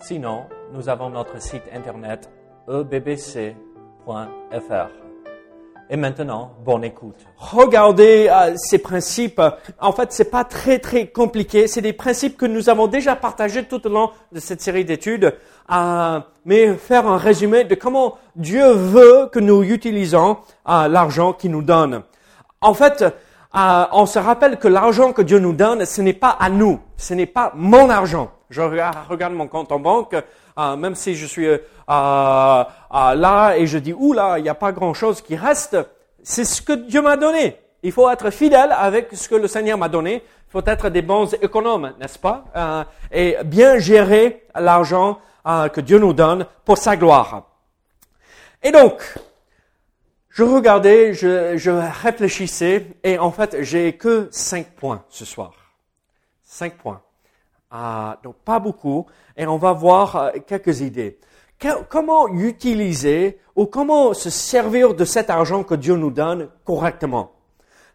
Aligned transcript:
Sinon, 0.00 0.44
nous 0.72 0.88
avons 0.88 1.10
notre 1.10 1.40
site 1.40 1.62
internet 1.72 2.30
ebbc.fr. 2.68 3.54
Et 5.90 5.96
maintenant, 5.96 6.52
bonne 6.64 6.84
écoute. 6.84 7.26
Regardez 7.36 8.28
euh, 8.30 8.54
ces 8.56 8.78
principes. 8.78 9.40
En 9.80 9.92
fait, 9.92 10.12
c'est 10.12 10.30
pas 10.30 10.44
très 10.44 10.78
très 10.78 11.08
compliqué. 11.08 11.66
C'est 11.66 11.82
des 11.82 11.92
principes 11.92 12.38
que 12.38 12.46
nous 12.46 12.70
avons 12.70 12.86
déjà 12.86 13.16
partagés 13.16 13.64
tout 13.64 13.86
au 13.86 13.90
long 13.90 14.10
de 14.32 14.40
cette 14.40 14.62
série 14.62 14.84
d'études. 14.84 15.34
Euh, 15.70 16.20
mais 16.44 16.74
faire 16.74 17.06
un 17.06 17.18
résumé 17.18 17.64
de 17.64 17.74
comment 17.74 18.16
Dieu 18.36 18.72
veut 18.72 19.28
que 19.30 19.38
nous 19.38 19.62
utilisons 19.62 20.38
euh, 20.68 20.88
l'argent 20.88 21.32
qu'il 21.32 21.50
nous 21.50 21.62
donne. 21.62 22.02
En 22.60 22.72
fait, 22.72 23.04
euh, 23.56 23.84
on 23.92 24.06
se 24.06 24.18
rappelle 24.18 24.58
que 24.58 24.66
l'argent 24.66 25.12
que 25.12 25.22
Dieu 25.22 25.38
nous 25.38 25.52
donne, 25.52 25.84
ce 25.84 26.02
n'est 26.02 26.12
pas 26.12 26.30
à 26.40 26.50
nous, 26.50 26.80
ce 26.96 27.14
n'est 27.14 27.26
pas 27.26 27.52
mon 27.54 27.88
argent. 27.88 28.32
Je 28.54 28.60
regarde, 28.60 29.34
mon 29.34 29.48
compte 29.48 29.72
en 29.72 29.80
banque, 29.80 30.14
euh, 30.58 30.76
même 30.76 30.94
si 30.94 31.16
je 31.16 31.26
suis 31.26 31.48
euh, 31.48 31.58
là 31.88 33.54
et 33.56 33.66
je 33.66 33.78
dis, 33.78 33.92
ouh 33.92 34.12
là, 34.12 34.38
il 34.38 34.42
n'y 34.42 34.48
a 34.48 34.54
pas 34.54 34.70
grand-chose 34.70 35.20
qui 35.22 35.34
reste, 35.34 35.76
c'est 36.22 36.44
ce 36.44 36.62
que 36.62 36.72
Dieu 36.72 37.02
m'a 37.02 37.16
donné. 37.16 37.56
Il 37.82 37.90
faut 37.90 38.08
être 38.08 38.30
fidèle 38.30 38.70
avec 38.70 39.08
ce 39.12 39.28
que 39.28 39.34
le 39.34 39.48
Seigneur 39.48 39.76
m'a 39.76 39.88
donné. 39.88 40.22
Il 40.48 40.50
faut 40.50 40.62
être 40.66 40.88
des 40.88 41.02
bons 41.02 41.34
économes, 41.42 41.94
n'est-ce 41.98 42.18
pas 42.18 42.44
Et 43.10 43.36
bien 43.44 43.78
gérer 43.78 44.46
l'argent 44.54 45.18
que 45.44 45.80
Dieu 45.80 45.98
nous 45.98 46.12
donne 46.12 46.46
pour 46.64 46.78
sa 46.78 46.96
gloire. 46.96 47.42
Et 48.62 48.70
donc, 48.70 49.02
je 50.34 50.42
regardais, 50.42 51.12
je, 51.14 52.02
réfléchissais, 52.02 52.86
et 53.02 53.18
en 53.18 53.30
fait, 53.30 53.56
j'ai 53.62 53.96
que 53.96 54.28
cinq 54.30 54.66
points 54.74 55.04
ce 55.08 55.24
soir. 55.24 55.52
Cinq 56.42 56.74
points. 56.76 57.02
Ah, 57.76 58.18
donc 58.22 58.36
pas 58.44 58.60
beaucoup, 58.60 59.06
et 59.36 59.48
on 59.48 59.56
va 59.56 59.72
voir 59.72 60.14
euh, 60.14 60.30
quelques 60.46 60.80
idées. 60.80 61.18
comment 61.88 62.28
utiliser 62.28 63.40
ou 63.56 63.66
comment 63.66 64.14
se 64.14 64.30
servir 64.30 64.94
de 64.94 65.04
cet 65.04 65.28
argent 65.28 65.64
que 65.64 65.74
Dieu 65.74 65.96
nous 65.96 66.12
donne 66.12 66.50
correctement? 66.64 67.32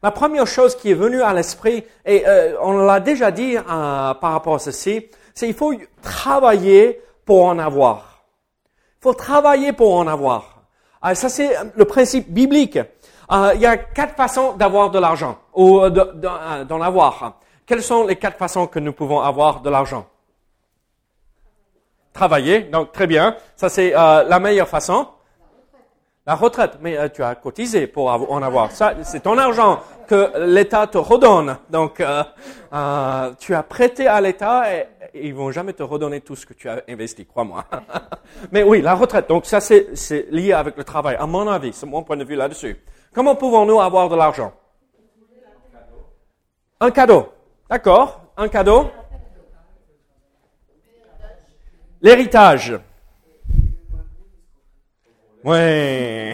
La 0.03 0.11
première 0.11 0.47
chose 0.47 0.75
qui 0.75 0.91
est 0.91 0.95
venue 0.95 1.21
à 1.21 1.33
l'esprit, 1.33 1.85
et 2.05 2.27
euh, 2.27 2.55
on 2.61 2.73
l'a 2.73 2.99
déjà 2.99 3.31
dit 3.31 3.55
euh, 3.55 3.61
par 3.63 4.33
rapport 4.33 4.55
à 4.55 4.59
ceci, 4.59 5.07
c'est 5.33 5.45
qu'il 5.45 5.55
faut 5.55 5.73
travailler 6.01 7.01
pour 7.23 7.45
en 7.45 7.57
avoir. 7.57 8.25
Il 8.99 9.03
faut 9.03 9.13
travailler 9.13 9.71
pour 9.71 9.95
en 9.95 10.07
avoir. 10.07 10.63
Ah, 11.01 11.15
ça, 11.15 11.29
c'est 11.29 11.55
le 11.73 11.85
principe 11.85 12.29
biblique. 12.29 12.77
Euh, 13.31 13.51
il 13.55 13.61
y 13.61 13.65
a 13.65 13.77
quatre 13.77 14.17
façons 14.17 14.53
d'avoir 14.57 14.91
de 14.91 14.99
l'argent 14.99 15.37
ou 15.53 15.87
d'en 15.89 16.81
avoir. 16.81 17.39
Quelles 17.69 17.83
sont 17.83 18.07
les 18.07 18.15
quatre 18.15 18.39
façons 18.39 18.65
que 18.65 18.79
nous 18.79 18.93
pouvons 18.93 19.21
avoir 19.21 19.61
de 19.61 19.69
l'argent? 19.69 20.07
Travailler, 22.11 22.61
donc 22.61 22.91
très 22.91 23.05
bien. 23.05 23.37
Ça, 23.55 23.69
c'est 23.69 23.91
la 23.91 24.39
meilleure 24.39 24.67
façon. 24.67 25.07
La 26.25 26.33
retraite, 26.33 26.79
mais 26.81 27.11
tu 27.11 27.21
as 27.21 27.35
cotisé 27.35 27.85
pour 27.85 28.09
en 28.09 28.41
avoir. 28.41 28.71
Ça, 28.71 28.95
c'est 29.03 29.19
ton 29.19 29.37
argent 29.37 29.81
que 30.07 30.31
l'État 30.47 30.87
te 30.87 30.97
redonne. 30.97 31.57
Donc, 31.69 31.97
tu 33.39 33.53
as 33.53 33.63
prêté 33.69 34.07
à 34.07 34.19
l'État 34.19 34.73
et 34.73 34.87
ils 35.13 35.35
vont 35.35 35.51
jamais 35.51 35.73
te 35.73 35.83
redonner 35.83 36.21
tout 36.21 36.35
ce 36.35 36.47
que 36.47 36.55
tu 36.55 36.67
as 36.67 36.81
investi, 36.89 37.27
crois-moi. 37.27 37.65
Mais 38.51 38.63
oui, 38.63 38.81
la 38.81 38.95
retraite, 38.95 39.29
donc 39.29 39.45
ça 39.45 39.59
c'est 39.61 40.25
lié 40.31 40.53
avec 40.53 40.75
le 40.75 40.83
travail, 40.83 41.17
à 41.19 41.27
mon 41.27 41.47
avis, 41.47 41.73
c'est 41.73 41.85
mon 41.85 42.01
point 42.01 42.17
de 42.17 42.23
vue 42.23 42.35
là-dessus. 42.35 42.83
Comment 43.13 43.35
pouvons-nous 43.35 43.79
avoir 43.79 44.09
de 44.09 44.15
l'argent? 44.15 44.53
Un 46.79 46.89
cadeau. 46.89 47.33
D'accord, 47.69 48.21
un 48.35 48.47
cadeau. 48.47 48.89
L'héritage. 52.01 52.79
Oui. 55.43 56.33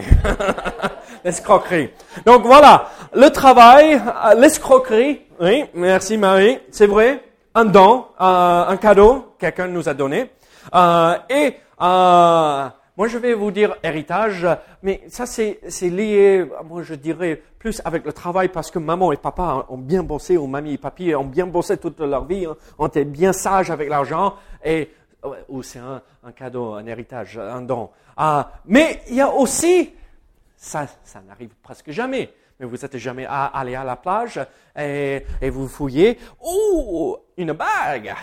L'escroquerie. 1.24 1.90
Donc 2.24 2.44
voilà, 2.44 2.88
le 3.14 3.28
travail, 3.30 4.00
l'escroquerie. 4.36 5.22
Oui, 5.40 5.64
merci 5.74 6.16
Marie, 6.16 6.58
c'est 6.70 6.86
vrai 6.86 7.22
un 7.56 7.64
don, 7.64 8.04
euh, 8.20 8.64
un 8.68 8.76
cadeau, 8.76 9.34
quelqu'un 9.38 9.66
nous 9.66 9.88
a 9.88 9.94
donné. 9.94 10.30
Euh, 10.74 11.16
et 11.30 11.54
euh, 11.80 12.68
moi, 12.96 13.08
je 13.08 13.18
vais 13.18 13.34
vous 13.34 13.50
dire 13.50 13.76
héritage, 13.82 14.46
mais 14.82 15.02
ça, 15.08 15.26
c'est, 15.26 15.58
lié, 15.82 16.46
moi, 16.64 16.82
je 16.82 16.94
dirais, 16.94 17.42
plus 17.58 17.82
avec 17.84 18.04
le 18.04 18.12
travail, 18.12 18.48
parce 18.48 18.70
que 18.70 18.78
maman 18.78 19.12
et 19.12 19.16
papa 19.16 19.66
ont 19.68 19.76
bien 19.76 20.02
bossé, 20.02 20.36
ou 20.36 20.46
mamie 20.46 20.74
et 20.74 20.78
papy 20.78 21.14
ont 21.14 21.24
bien 21.24 21.46
bossé 21.46 21.76
toute 21.76 22.00
leur 22.00 22.24
vie, 22.24 22.46
hein, 22.46 22.56
ont 22.78 22.86
été 22.86 23.04
bien 23.04 23.32
sages 23.32 23.70
avec 23.70 23.88
l'argent, 23.88 24.36
et 24.64 24.90
ou 25.48 25.62
c'est 25.62 25.80
un, 25.80 26.00
cadeau, 26.32 26.74
un 26.74 26.86
héritage, 26.86 27.38
un 27.38 27.62
don. 27.62 27.90
mais 28.64 29.02
il 29.08 29.16
y 29.16 29.20
a 29.20 29.30
aussi, 29.30 29.92
ça, 30.56 30.86
ça 31.04 31.20
n'arrive 31.20 31.50
presque 31.62 31.90
jamais, 31.90 32.32
mais 32.58 32.66
vous 32.66 32.76
n'êtes 32.76 32.96
jamais 32.96 33.26
allé 33.28 33.74
à 33.74 33.84
la 33.84 33.96
plage 33.96 34.40
et, 34.76 35.50
vous 35.50 35.68
fouillez, 35.68 36.18
oh, 36.40 37.18
une 37.36 37.52
bague. 37.52 38.14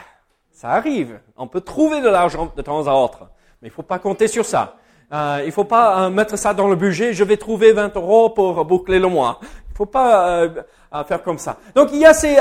Ça 0.52 0.72
arrive. 0.72 1.20
On 1.36 1.48
peut 1.48 1.62
trouver 1.62 2.02
de 2.02 2.10
l'argent 2.10 2.52
de 2.56 2.62
temps 2.62 2.88
à 2.88 2.94
autre, 2.94 3.30
mais 3.64 3.70
il 3.70 3.72
faut 3.72 3.82
pas 3.82 3.98
compter 3.98 4.28
sur 4.28 4.46
ça. 4.46 4.76
Euh, 5.14 5.42
il 5.46 5.52
faut 5.54 5.64
pas 5.64 6.02
euh, 6.04 6.10
mettre 6.10 6.36
ça 6.36 6.54
dans 6.54 6.68
le 6.68 6.76
budget. 6.76 7.14
Je 7.14 7.24
vais 7.24 7.38
trouver 7.38 7.72
20 7.72 7.96
euros 7.96 8.30
pour 8.32 8.66
boucler 8.66 9.00
le 9.00 9.08
mois. 9.08 9.40
Il 9.72 9.78
faut 9.78 9.86
pas 9.86 10.28
euh, 10.28 10.64
faire 11.08 11.24
comme 11.24 11.38
ça. 11.38 11.56
Donc 11.74 11.88
il 11.94 12.00
y 12.00 12.06
a 12.06 12.14
ces, 12.14 12.38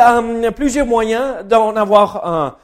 plusieurs 0.57 0.85
moyens 0.85 1.45
d'en 1.45 1.77
avoir 1.77 2.27
un. 2.27 2.57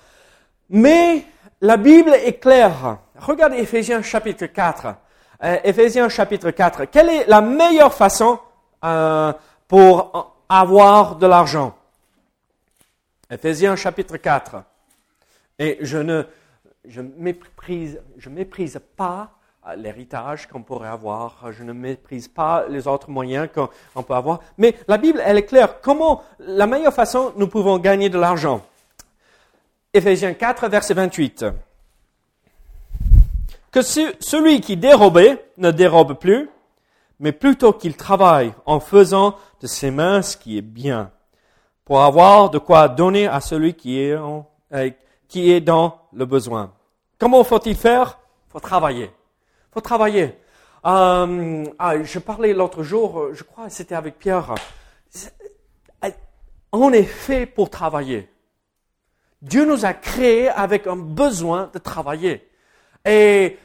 Mais 0.71 1.25
la 1.61 1.77
Bible 1.77 2.13
est 2.15 2.41
claire. 2.41 2.99
Regardez 3.21 3.59
Ephésiens 3.59 4.03
chapitre 4.03 4.47
4. 4.47 4.89
Ephésiens 5.63 6.09
chapitre 6.09 6.51
4. 6.51 6.87
Quelle 6.87 7.11
est 7.11 7.27
la 7.29 7.41
meilleure 7.41 7.95
façon 7.95 8.41
pour 9.69 10.35
avoir 10.49 11.15
de 11.15 11.27
l'argent? 11.29 11.77
Ephésiens 13.31 13.77
chapitre 13.77 14.17
4. 14.17 14.57
Et 15.61 15.79
je 15.81 15.99
ne 15.99 16.25
je 16.85 17.01
méprise, 17.01 18.01
je 18.17 18.29
méprise 18.29 18.81
pas 18.97 19.39
l'héritage 19.77 20.47
qu'on 20.47 20.63
pourrait 20.63 20.89
avoir, 20.89 21.53
je 21.53 21.63
ne 21.63 21.73
méprise 21.73 22.29
pas 22.29 22.67
les 22.69 22.87
autres 22.87 23.11
moyens 23.11 23.49
qu'on 23.55 24.03
peut 24.03 24.15
avoir, 24.15 24.41
mais 24.57 24.75
la 24.87 24.99
Bible, 24.99 25.21
elle 25.25 25.39
est 25.39 25.45
claire. 25.45 25.81
Comment, 25.81 26.23
la 26.39 26.67
meilleure 26.67 26.95
façon, 26.95 27.33
nous 27.37 27.49
pouvons 27.49 27.79
gagner 27.79 28.09
de 28.09 28.19
l'argent? 28.19 28.65
Ephésiens 29.93 30.35
4, 30.35 30.69
verset 30.69 30.95
28. 30.95 31.47
Que 33.71 33.83
celui 33.83 34.61
qui 34.61 34.77
dérobait 34.77 35.45
ne 35.59 35.71
dérobe 35.71 36.15
plus, 36.15 36.49
mais 37.21 37.33
plutôt 37.33 37.73
qu'il 37.73 37.97
travaille 37.97 38.55
en 38.65 38.81
faisant 38.81 39.37
de 39.61 39.67
ses 39.67 39.91
mains 39.91 40.23
ce 40.23 40.37
qui 40.37 40.57
est 40.57 40.63
bien, 40.63 41.11
pour 41.85 42.03
avoir 42.03 42.51
de 42.51 42.59
quoi 42.59 42.89
donner 42.89 43.27
à 43.27 43.41
celui 43.41 43.75
qui 43.75 44.01
est, 44.01 44.13
euh, 44.13 44.91
qui 45.29 45.53
est 45.53 45.61
dans 45.61 46.09
le 46.13 46.27
besoin. 46.27 46.73
Comment 47.19 47.45
faut-il 47.45 47.77
faire? 47.77 48.19
Faut 48.49 48.61
travailler. 48.61 49.05
Il 49.05 49.73
faut 49.75 49.81
travailler. 49.81 50.35
Euh, 50.87 51.65
ah, 51.79 52.03
je 52.03 52.19
parlais 52.19 52.55
l'autre 52.55 52.83
jour, 52.83 53.29
je 53.33 53.43
crois 53.43 53.69
c'était 53.69 53.95
avec 53.95 54.19
Pierre. 54.19 54.55
On 56.73 56.93
est 56.93 57.03
fait 57.03 57.47
pour 57.47 57.71
travailler. 57.71 58.29
Dieu 59.41 59.65
nous 59.65 59.85
a 59.85 59.95
créés 59.95 60.49
avec 60.49 60.87
un 60.87 60.97
besoin 60.97 61.71
de 61.73 61.79
travailler. 61.79 62.48
Et 63.09 63.57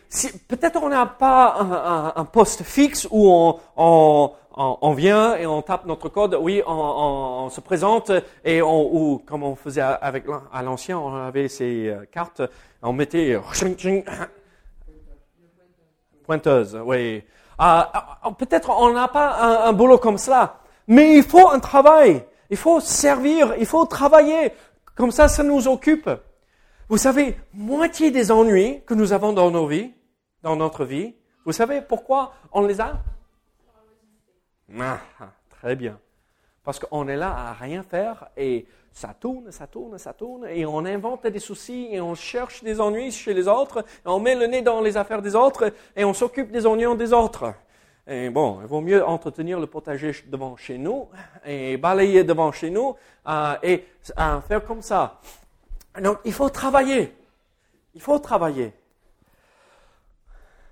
peut-être 0.47 0.81
on 0.81 0.87
n'a 0.87 1.05
pas 1.05 2.13
un, 2.15 2.23
poste 2.23 2.63
fixe 2.63 3.05
où 3.11 3.29
on, 3.29 3.59
on, 3.75 4.31
on, 4.55 4.93
vient 4.93 5.35
et 5.35 5.45
on 5.45 5.61
tape 5.61 5.85
notre 5.85 6.07
code. 6.07 6.37
Oui, 6.39 6.61
on, 6.65 7.49
se 7.49 7.59
présente 7.59 8.11
et 8.45 8.61
on, 8.61 8.95
ou 8.95 9.17
comme 9.25 9.43
on 9.43 9.55
faisait 9.55 9.81
avec 9.81 10.23
à 10.51 10.63
l'ancien, 10.63 10.97
on 10.97 11.13
avait 11.13 11.49
ces 11.49 11.89
euh, 11.89 12.05
cartes, 12.09 12.41
on 12.81 12.93
mettait 12.93 13.37
pointeuse. 16.23 16.79
Oui. 16.85 17.21
Ah, 17.57 18.19
ah, 18.23 18.31
peut-être 18.31 18.69
on 18.69 18.93
n'a 18.93 19.09
pas 19.09 19.35
un, 19.41 19.69
un 19.69 19.73
boulot 19.73 19.97
comme 19.97 20.17
cela, 20.17 20.59
mais 20.87 21.17
il 21.17 21.23
faut 21.23 21.49
un 21.49 21.59
travail. 21.59 22.23
Il 22.49 22.57
faut 22.57 22.79
servir, 22.79 23.55
il 23.59 23.65
faut 23.65 23.85
travailler. 23.85 24.53
Comme 24.95 25.11
ça, 25.11 25.27
ça 25.27 25.43
nous 25.43 25.67
occupe. 25.67 26.09
Vous 26.89 26.97
savez, 26.97 27.38
moitié 27.53 28.12
des 28.12 28.31
ennuis 28.31 28.81
que 28.85 28.94
nous 28.94 29.13
avons 29.13 29.33
dans 29.33 29.50
nos 29.51 29.68
vies, 29.68 29.94
dans 30.41 30.56
notre 30.56 30.83
vie, 30.83 31.15
vous 31.45 31.53
savez 31.53 31.81
pourquoi 31.81 32.33
on 32.51 32.62
les 32.65 32.80
a? 32.81 33.01
Ah, 34.80 35.00
Très 35.50 35.75
bien. 35.75 36.00
Parce 36.63 36.80
qu'on 36.80 37.07
est 37.07 37.15
là 37.15 37.33
à 37.35 37.53
rien 37.53 37.83
faire 37.83 38.27
et 38.38 38.65
ça 38.91 39.13
tourne, 39.18 39.51
ça 39.51 39.68
tourne, 39.68 39.97
ça 39.97 40.13
tourne 40.13 40.45
et 40.47 40.65
on 40.65 40.85
invente 40.85 41.25
des 41.27 41.39
soucis 41.39 41.89
et 41.91 42.00
on 42.00 42.15
cherche 42.15 42.63
des 42.63 42.80
ennuis 42.80 43.12
chez 43.12 43.33
les 43.33 43.47
autres 43.47 43.79
et 43.79 44.07
on 44.07 44.19
met 44.19 44.36
le 44.36 44.47
nez 44.47 44.62
dans 44.62 44.81
les 44.81 44.95
affaires 44.97 45.21
des 45.21 45.36
autres 45.36 45.74
et 45.95 46.06
on 46.06 46.13
s'occupe 46.13 46.51
des 46.51 46.65
oignons 46.65 46.95
des 46.95 47.12
autres. 47.12 47.53
Et 48.06 48.29
bon, 48.29 48.59
il 48.62 48.68
vaut 48.68 48.81
mieux 48.81 49.03
entretenir 49.06 49.59
le 49.59 49.68
potager 49.68 50.13
devant 50.27 50.57
chez 50.57 50.77
nous 50.77 51.07
et 51.45 51.77
balayer 51.77 52.24
devant 52.24 52.51
chez 52.51 52.69
nous 52.69 52.95
euh, 53.27 53.56
et 53.63 53.86
euh, 54.19 54.41
faire 54.41 54.65
comme 54.65 54.81
ça. 54.81 55.19
Donc, 56.01 56.19
il 56.25 56.33
faut 56.33 56.49
travailler. 56.49 57.15
Il 57.93 58.01
faut 58.01 58.19
travailler. 58.19 58.73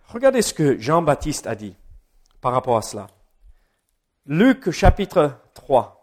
Regardez 0.08 0.42
ce 0.42 0.54
que 0.54 0.78
Jean-Baptiste 0.80 1.48
a 1.48 1.56
dit 1.56 1.76
par 2.42 2.52
rapport 2.52 2.78
à 2.78 2.82
cela. 2.82 3.08
Luc 4.26 4.72
chapitre 4.72 5.38
3. 5.54 6.02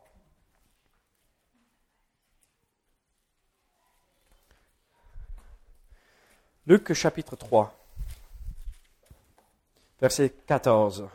Luc 6.69 6.93
chapitre 6.93 7.35
3, 7.35 7.75
verset 10.03 10.35
14. 10.47 11.09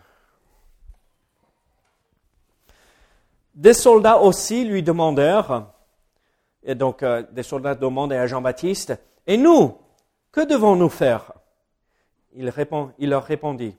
Des 3.54 3.76
soldats 3.76 4.18
aussi 4.18 4.66
lui 4.66 4.82
demandèrent, 4.82 5.68
et 6.64 6.76
donc 6.76 7.04
euh, 7.04 7.24
des 7.32 7.44
soldats 7.44 7.76
demandent 7.76 8.14
à 8.14 8.28
Jean-Baptiste, 8.28 8.98
et 9.28 9.38
nous, 9.38 9.78
que 10.32 10.42
devons-nous 10.42 10.90
faire? 10.90 11.32
Il, 12.34 12.52
leur 13.00 13.24
répondit, 13.24 13.78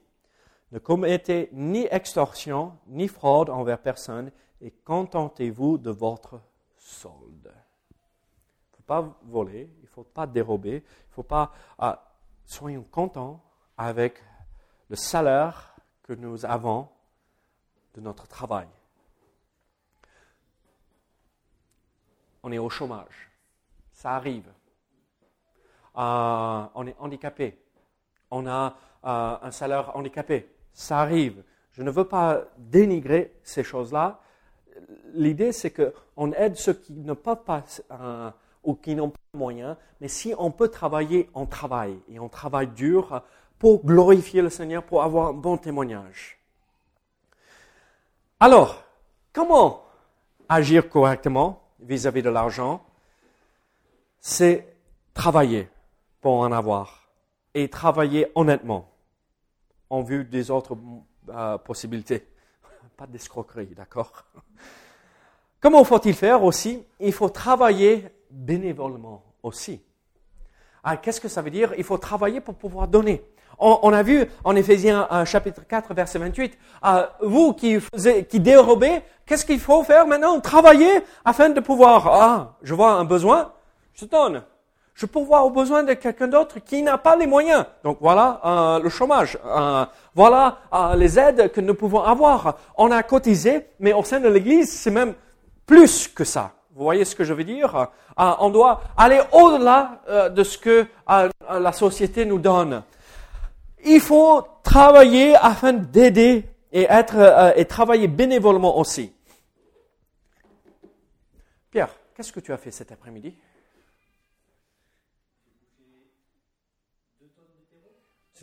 ne 0.71 0.79
commettez 0.79 1.49
ni 1.53 1.87
extorsion 1.91 2.73
ni 2.87 3.09
fraude 3.09 3.51
envers 3.51 3.81
personne 3.81 4.31
et 4.61 4.71
contentez-vous 4.71 5.79
de 5.79 5.91
votre 5.91 6.41
solde. 6.77 7.53
Il 7.53 8.73
ne 8.73 8.77
faut 8.77 8.83
pas 8.87 9.19
voler, 9.25 9.71
il 9.79 9.83
ne 9.83 9.89
faut 9.89 10.05
pas 10.05 10.27
dérober, 10.27 10.77
il 10.77 11.09
ne 11.09 11.15
faut 11.15 11.25
pas... 11.25 11.53
Ah, 11.79 12.15
soyons 12.45 12.85
contents 12.89 13.43
avec 13.77 14.23
le 14.89 14.97
salaire 14.97 15.75
que 16.05 16.13
nous 16.13 16.47
avons 16.47 16.89
de 17.95 18.01
notre 18.01 18.29
travail. 18.29 18.69
On 22.45 22.53
est 22.53 22.59
au 22.59 22.69
chômage. 22.69 23.31
Ça 23.95 24.11
arrive. 24.17 24.47
Euh, 25.97 26.63
on 26.75 26.87
est 26.87 26.95
handicapé. 26.99 27.59
On 28.31 28.47
a 28.47 28.77
euh, 29.07 29.37
un 29.43 29.51
salaire 29.51 29.97
handicapé. 29.97 30.47
Ça 30.75 31.01
arrive. 31.01 31.43
Je 31.73 31.83
ne 31.83 31.91
veux 31.91 32.05
pas 32.05 32.43
dénigrer 32.59 33.33
ces 33.43 33.65
choses-là. 33.65 34.21
L'idée, 35.15 35.53
c'est 35.53 35.71
qu'on 35.71 36.33
aide 36.33 36.57
ceux 36.57 36.75
qui 36.75 36.93
ne 36.93 37.15
peuvent 37.15 37.45
pas 37.45 37.65
euh, 37.91 38.31
ou 38.63 38.75
qui 38.75 38.95
n'ont 38.95 39.09
pas 39.09 39.21
de 39.33 39.39
moyens, 39.39 39.77
mais 40.01 40.09
si 40.09 40.35
on 40.37 40.51
peut 40.51 40.69
travailler, 40.69 41.31
on 41.33 41.47
travaille. 41.47 41.99
Et 42.11 42.21
on 42.21 42.29
travaille 42.29 42.69
dur 42.69 43.23
pour 43.59 43.87
glorifier 43.87 44.43
le 44.43 44.51
Seigneur, 44.51 44.83
pour 44.83 45.03
avoir 45.03 45.29
un 45.29 45.33
bon 45.33 45.57
témoignage. 45.57 46.39
Alors, 48.39 48.85
comment 49.33 49.85
agir 50.49 50.91
correctement? 50.91 51.64
Vis-à-vis 51.85 52.23
de 52.23 52.31
l'argent 52.31 52.85
C'est 54.21 54.67
travailler 55.13 55.69
pour 56.21 56.41
en 56.41 56.53
avoir 56.53 57.09
et 57.55 57.69
travailler 57.69 58.27
honnêtement 58.35 58.91
en 59.91 60.03
vue 60.03 60.25
des 60.25 60.51
autres 60.51 60.77
euh, 61.29 61.59
possibilités. 61.59 62.27
Pas 62.97 63.07
d'escroquerie, 63.07 63.75
d'accord? 63.75 64.25
Comment 65.61 65.85
faut-il 65.85 66.15
faire 66.15 66.43
aussi? 66.43 66.85
Il 67.01 67.13
faut 67.13 67.29
travailler 67.29 68.09
bénévolement 68.31 69.25
aussi. 69.43 69.81
Ah, 70.83 70.97
Qu'est-ce 70.97 71.21
que 71.21 71.29
ça 71.29 71.41
veut 71.41 71.51
dire? 71.51 71.73
Il 71.79 71.85
faut 71.85 71.97
travailler 71.97 72.41
pour 72.41 72.55
pouvoir 72.55 72.89
donner. 72.89 73.25
On, 73.59 73.93
a 73.93 74.03
vu 74.03 74.25
en 74.45 74.57
Éphésiens 74.57 75.09
euh, 75.13 75.25
chapitre 75.25 75.63
4, 75.67 75.95
verset 75.95 76.19
28, 76.19 76.59
euh, 76.85 77.07
vous 77.23 77.53
qui, 77.53 77.79
qui 78.29 78.41
dérobez, 78.41 79.03
qu'est-ce 79.27 79.47
qu'il 79.47 79.61
faut 79.61 79.83
faire 79.83 80.07
maintenant? 80.07 80.41
Travailler 80.41 81.01
afin 81.25 81.51
de 81.51 81.61
pouvoir, 81.61 82.07
ah, 82.09 82.57
je 82.63 82.75
vois 82.75 82.93
un 82.93 83.05
besoin, 83.05 83.53
je 83.95 84.05
donne 84.05 84.43
je 84.95 85.07
peux 85.07 85.21
voir 85.21 85.45
aux 85.45 85.51
besoins 85.51 85.83
de 85.83 85.93
quelqu'un 85.95 86.29
d'autre 86.29 86.61
qui 86.61 86.83
n'a 86.83 86.99
pas 86.99 87.17
les 87.17 87.27
moyens. 87.27 87.67
Donc 87.83 87.99
voilà 88.01 88.41
euh, 88.45 88.79
le 88.81 88.89
chômage, 88.89 89.39
euh, 89.45 89.85
voilà 90.15 90.59
les 90.97 91.19
aides 91.19 91.51
que 91.51 91.61
nous 91.61 91.75
pouvons 91.75 92.03
avoir. 92.03 92.57
On 92.79 92.91
a 92.91 93.03
cotisé, 93.03 93.67
mais 93.81 93.93
au 93.93 94.05
sein 94.05 94.21
de 94.21 94.29
l'Église, 94.29 94.73
c'est 94.73 94.93
même 94.93 95.15
plus 95.67 96.09
que 96.09 96.25
ça. 96.25 96.53
Vous 96.75 96.85
voyez 96.85 97.05
ce 97.05 97.15
que 97.15 97.25
je 97.25 97.33
veux 97.33 97.45
dire? 97.45 97.89
On 98.17 98.51
doit 98.51 98.81
aller 98.97 99.21
au-delà 99.33 100.01
de 100.31 100.43
ce 100.43 100.59
que 100.59 100.87
la 101.49 101.73
société 101.73 102.25
nous 102.25 102.39
donne. 102.41 102.83
Il 103.85 104.01
faut 104.01 104.43
travailler 104.63 105.35
afin 105.37 105.73
d'aider 105.73 106.45
et 106.73 106.87
être 106.89 107.55
et 107.57 107.65
travailler 107.67 108.09
bénévolement 108.09 108.79
aussi. 108.79 109.13
Pierre, 111.71 111.95
qu'est-ce 112.15 112.33
que 112.33 112.41
tu 112.41 112.53
as 112.53 112.57
fait 112.59 112.71
cet 112.71 112.93
après-midi? 112.93 113.35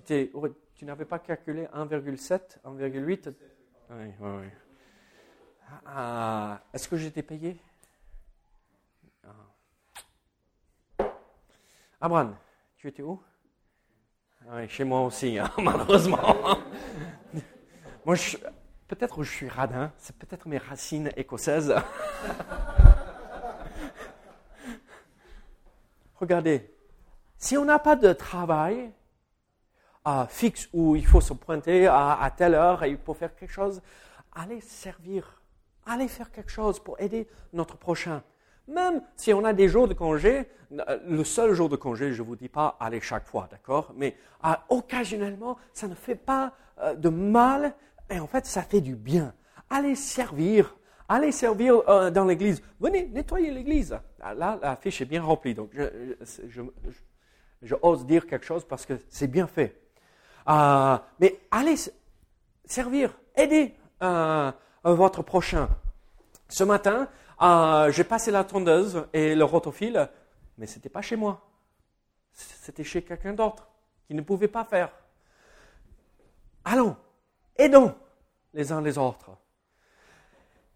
Tu 0.05 0.85
n'avais 0.85 1.05
pas 1.05 1.19
calculé 1.19 1.67
1,7, 1.67 2.57
1,8 2.65 3.33
Oui, 3.91 3.95
oui, 3.97 4.13
oui. 4.19 4.47
Ah, 5.85 6.61
Est-ce 6.73 6.89
que 6.89 6.97
j'étais 6.97 7.23
payé? 7.23 7.57
Ah. 9.23 9.29
Tu 12.77 12.87
étais 12.87 13.03
où? 13.03 13.21
Chez 14.67 14.83
moi 14.83 15.05
aussi, 15.05 15.39
hein, 15.39 15.49
malheureusement. 15.57 16.35
moi, 18.05 18.15
peut-être 18.87 19.23
je 19.23 19.31
suis 19.31 19.47
radin, 19.47 19.91
c'est 19.97 20.15
peut-être 20.15 20.47
mes 20.47 20.57
racines 20.57 21.09
écossaises. 21.15 21.73
Regardez, 26.15 26.69
si 27.37 27.57
on 27.57 27.65
n'a 27.65 27.79
pas 27.79 27.95
de 27.95 28.13
travail, 28.13 28.91
fixe 30.29 30.69
où 30.73 30.95
il 30.95 31.05
faut 31.05 31.21
se 31.21 31.33
pointer 31.33 31.87
à, 31.87 32.31
telle 32.35 32.55
heure 32.55 32.83
et 32.83 32.97
faut 32.97 33.13
faire 33.13 33.35
quelque 33.35 33.51
chose, 33.51 33.81
allez 34.33 34.61
servir, 34.61 35.41
allez 35.85 36.07
faire 36.07 36.31
quelque 36.31 36.51
chose 36.51 36.79
pour 36.79 36.99
aider 36.99 37.27
notre 37.53 37.77
prochain. 37.77 38.23
Même 38.71 39.01
si 39.15 39.33
on 39.33 39.43
a 39.43 39.53
des 39.53 39.67
jours 39.67 39.87
de 39.87 39.93
congé, 39.93 40.47
euh, 40.71 40.99
le 41.05 41.23
seul 41.23 41.53
jour 41.53 41.69
de 41.69 41.75
congé, 41.75 42.13
je 42.13 42.21
ne 42.21 42.27
vous 42.27 42.35
dis 42.35 42.49
pas 42.49 42.77
allez 42.79 43.01
chaque 43.01 43.27
fois, 43.27 43.47
d'accord? 43.51 43.91
Mais 43.95 44.15
euh, 44.45 44.49
occasionnellement, 44.69 45.57
ça 45.73 45.87
ne 45.87 45.95
fait 45.95 46.15
pas 46.15 46.53
euh, 46.79 46.95
de 46.95 47.09
mal 47.09 47.73
et 48.09 48.19
en 48.19 48.27
fait, 48.27 48.45
ça 48.45 48.61
fait 48.61 48.81
du 48.81 48.95
bien. 48.95 49.33
Allez 49.69 49.95
servir, 49.95 50.75
allez 51.07 51.31
servir 51.31 51.81
dans 52.11 52.25
l'église. 52.25 52.61
Venez 52.79 53.07
nettoyer 53.07 53.51
l'église. 53.51 53.97
Ah, 54.21 54.33
là, 54.33 54.59
la 54.61 54.75
fiche 54.75 55.01
est 55.01 55.05
bien 55.05 55.23
remplie, 55.23 55.53
donc 55.53 55.71
je, 55.73 57.73
ose 57.81 58.05
dire 58.05 58.27
quelque 58.27 58.45
chose 58.45 58.65
parce 58.65 58.85
que 58.85 58.93
c'est 59.09 59.27
bien 59.27 59.47
fait. 59.47 59.81
Euh, 60.49 60.97
mais 61.19 61.39
allez 61.51 61.75
servir, 62.65 63.17
aider 63.35 63.75
euh, 64.03 64.51
votre 64.83 65.21
prochain. 65.21 65.69
Ce 66.49 66.63
matin, 66.63 67.07
euh, 67.41 67.91
j'ai 67.91 68.03
passé 68.03 68.31
la 68.31 68.43
tondeuse 68.43 69.05
et 69.13 69.35
le 69.35 69.43
rotophile, 69.43 70.09
mais 70.57 70.67
ce 70.67 70.75
n'était 70.75 70.89
pas 70.89 71.01
chez 71.01 71.15
moi. 71.15 71.47
C'était 72.33 72.83
chez 72.83 73.01
quelqu'un 73.01 73.33
d'autre 73.33 73.67
qui 74.07 74.13
ne 74.13 74.21
pouvait 74.21 74.47
pas 74.47 74.63
faire. 74.63 74.91
Allons, 76.63 76.95
aidons 77.55 77.95
les 78.53 78.71
uns 78.71 78.81
les 78.81 78.97
autres. 78.97 79.31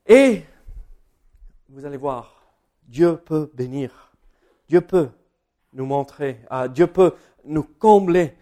Et 0.05 0.43
vous 1.69 1.85
allez 1.85 1.97
voir, 1.97 2.43
Dieu 2.83 3.17
peut 3.17 3.51
bénir. 3.53 4.11
Dieu 4.67 4.81
peut 4.81 5.09
nous 5.73 5.85
montrer, 5.85 6.41
Dieu 6.69 6.87
peut 6.87 7.15
nous 7.43 7.63
combler 7.63 8.33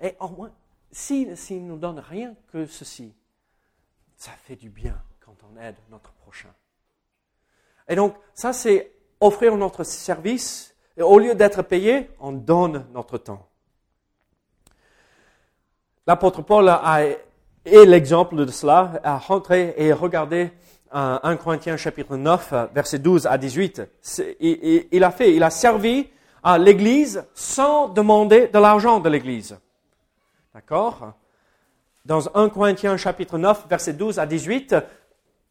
et 0.00 0.16
au 0.18 0.28
moins, 0.28 0.52
s'il 0.90 1.36
si, 1.36 1.60
ne 1.60 1.68
nous 1.68 1.78
donne 1.78 2.00
rien 2.00 2.34
que 2.48 2.66
ceci, 2.66 3.14
ça 4.16 4.32
fait 4.32 4.56
du 4.56 4.68
bien 4.68 5.00
quand 5.20 5.36
on 5.44 5.56
aide 5.60 5.76
notre 5.90 6.12
prochain. 6.12 6.52
Et 7.92 7.94
donc, 7.94 8.14
ça, 8.32 8.54
c'est 8.54 8.90
offrir 9.20 9.54
notre 9.54 9.84
service. 9.84 10.74
Et 10.96 11.02
au 11.02 11.18
lieu 11.18 11.34
d'être 11.34 11.60
payé, 11.60 12.08
on 12.20 12.32
donne 12.32 12.86
notre 12.94 13.18
temps. 13.18 13.46
L'apôtre 16.06 16.40
Paul 16.40 16.72
est 17.66 17.84
l'exemple 17.84 18.46
de 18.46 18.50
cela, 18.50 18.98
a 19.04 19.18
rentré 19.18 19.74
et 19.76 19.92
regardé 19.92 20.52
1 20.90 21.36
Corinthiens 21.36 21.76
chapitre 21.76 22.16
9, 22.16 22.54
verset 22.72 22.98
12 22.98 23.26
à 23.26 23.36
18. 23.36 23.82
Il, 24.40 24.86
il, 24.90 25.04
a 25.04 25.10
fait, 25.10 25.34
il 25.34 25.42
a 25.42 25.50
servi 25.50 26.08
à 26.42 26.56
l'Église 26.56 27.26
sans 27.34 27.88
demander 27.88 28.48
de 28.48 28.58
l'argent 28.58 29.00
de 29.00 29.10
l'Église. 29.10 29.58
D'accord? 30.54 31.12
Dans 32.06 32.34
1 32.34 32.48
Corinthiens 32.48 32.96
chapitre 32.96 33.36
9, 33.36 33.66
versets 33.68 33.92
12 33.92 34.18
à 34.18 34.24
18, 34.24 34.76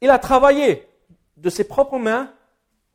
il 0.02 0.10
a 0.10 0.18
travaillé 0.18 0.88
de 1.38 1.50
ses 1.50 1.64
propres 1.64 1.98
mains 1.98 2.30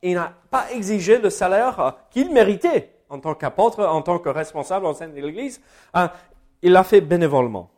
et 0.02 0.10
il 0.10 0.14
n'a 0.14 0.32
pas 0.50 0.70
exigé 0.72 1.18
le 1.18 1.30
salaire 1.30 1.96
qu'il 2.10 2.32
méritait 2.32 2.92
en 3.08 3.18
tant 3.18 3.34
qu'apôtre, 3.34 3.84
en 3.84 4.02
tant 4.02 4.18
que 4.18 4.28
responsable 4.28 4.86
au 4.86 4.94
sein 4.94 5.08
de 5.08 5.20
l'Église. 5.20 5.60
Hein, 5.94 6.10
il 6.62 6.72
l'a 6.72 6.84
fait 6.84 7.00
bénévolement. 7.00 7.70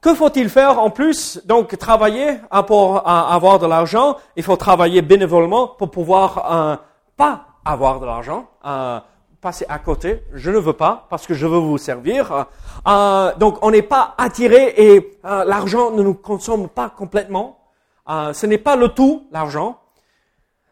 Que 0.00 0.14
faut-il 0.14 0.48
faire 0.48 0.80
en 0.80 0.90
plus? 0.90 1.40
Donc 1.46 1.78
travailler 1.78 2.38
pour 2.66 3.06
avoir 3.08 3.60
de 3.60 3.66
l'argent. 3.66 4.16
Il 4.34 4.42
faut 4.42 4.56
travailler 4.56 5.00
bénévolement 5.00 5.68
pour 5.68 5.92
pouvoir 5.92 6.52
euh, 6.52 6.76
pas 7.16 7.46
avoir 7.64 8.00
de 8.00 8.06
l'argent, 8.06 8.48
euh, 8.66 8.98
passer 9.40 9.64
à 9.68 9.78
côté. 9.78 10.24
Je 10.32 10.50
ne 10.50 10.58
veux 10.58 10.72
pas 10.72 11.06
parce 11.08 11.24
que 11.24 11.34
je 11.34 11.46
veux 11.46 11.58
vous 11.58 11.78
servir. 11.78 12.46
Euh, 12.88 13.32
donc 13.36 13.58
on 13.62 13.70
n'est 13.70 13.82
pas 13.82 14.14
attiré 14.18 14.74
et 14.76 15.18
l'argent 15.22 15.92
ne 15.92 16.02
nous 16.02 16.14
consomme 16.14 16.68
pas 16.68 16.90
complètement. 16.90 17.61
Ce 18.06 18.46
n'est 18.46 18.58
pas 18.58 18.76
le 18.76 18.88
tout 18.88 19.28
l'argent, 19.30 19.80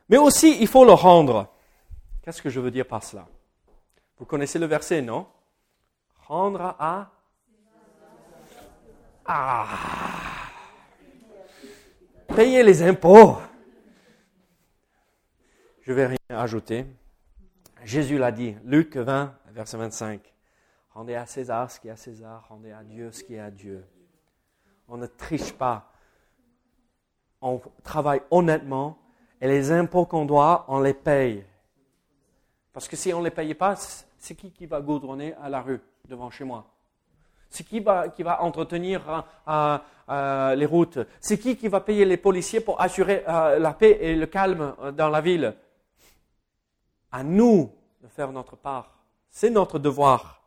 mais 0.08 0.16
aussi 0.16 0.58
il 0.60 0.66
faut 0.66 0.84
le 0.84 0.92
rendre. 0.92 1.48
Qu'est-ce 2.22 2.42
que 2.42 2.50
je 2.50 2.60
veux 2.60 2.70
dire 2.70 2.86
par 2.86 3.02
cela? 3.02 3.26
Vous 4.18 4.26
connaissez 4.26 4.58
le 4.58 4.66
verset, 4.66 5.00
non? 5.00 5.26
Rendre 6.26 6.76
à 6.78 7.10
ah 9.32 9.66
Payer 12.34 12.62
les 12.62 12.82
impôts. 12.82 13.36
Je 15.82 15.92
vais 15.92 16.06
rien 16.06 16.18
ajouter. 16.30 16.86
Jésus 17.84 18.18
l'a 18.18 18.32
dit, 18.32 18.56
Luc 18.64 18.96
20, 18.96 19.34
verset 19.52 19.76
25. 19.76 20.20
Rendez 20.90 21.14
à 21.14 21.26
César 21.26 21.70
ce 21.70 21.80
qui 21.80 21.88
est 21.88 21.92
à 21.92 21.96
César, 21.96 22.46
rendez 22.48 22.72
à 22.72 22.82
Dieu 22.82 23.10
ce 23.12 23.22
qui 23.22 23.34
est 23.34 23.40
à 23.40 23.50
Dieu. 23.50 23.84
On 24.88 24.96
ne 24.96 25.06
triche 25.06 25.52
pas. 25.52 25.92
On 27.42 27.60
travaille 27.82 28.22
honnêtement 28.30 28.98
et 29.40 29.48
les 29.48 29.72
impôts 29.72 30.04
qu'on 30.04 30.24
doit, 30.24 30.64
on 30.68 30.80
les 30.80 30.94
paye. 30.94 31.44
Parce 32.72 32.86
que 32.86 32.96
si 32.96 33.12
on 33.12 33.20
ne 33.20 33.24
les 33.24 33.30
paye 33.30 33.54
pas, 33.54 33.76
c'est 34.18 34.34
qui 34.34 34.52
qui 34.52 34.66
va 34.66 34.80
goudronner 34.80 35.34
à 35.42 35.48
la 35.48 35.60
rue 35.62 35.80
devant 36.08 36.30
chez 36.30 36.44
moi? 36.44 36.64
C'est 37.48 37.64
qui 37.64 37.80
va, 37.80 38.08
qui 38.08 38.22
va 38.22 38.42
entretenir 38.42 39.26
euh, 39.48 39.78
euh, 40.08 40.54
les 40.54 40.66
routes? 40.66 40.98
C'est 41.20 41.38
qui 41.38 41.56
qui 41.56 41.68
va 41.68 41.80
payer 41.80 42.04
les 42.04 42.16
policiers 42.16 42.60
pour 42.60 42.80
assurer 42.80 43.24
euh, 43.26 43.58
la 43.58 43.72
paix 43.72 43.98
et 44.00 44.14
le 44.14 44.26
calme 44.26 44.74
dans 44.96 45.08
la 45.08 45.20
ville? 45.20 45.54
À 47.10 47.24
nous 47.24 47.72
de 48.02 48.08
faire 48.08 48.30
notre 48.30 48.54
part. 48.54 48.98
C'est 49.30 49.50
notre 49.50 49.78
devoir. 49.78 50.39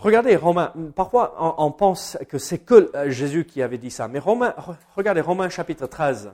Regardez 0.00 0.34
Romains, 0.34 0.72
parfois 0.96 1.54
on, 1.58 1.70
pense 1.72 2.16
que 2.26 2.38
c'est 2.38 2.60
que 2.60 2.90
Jésus 3.08 3.44
qui 3.44 3.60
avait 3.60 3.76
dit 3.76 3.90
ça, 3.90 4.08
mais 4.08 4.18
Romains, 4.18 4.54
regardez 4.96 5.20
Romains 5.20 5.50
chapitre 5.50 5.86
13. 5.86 6.32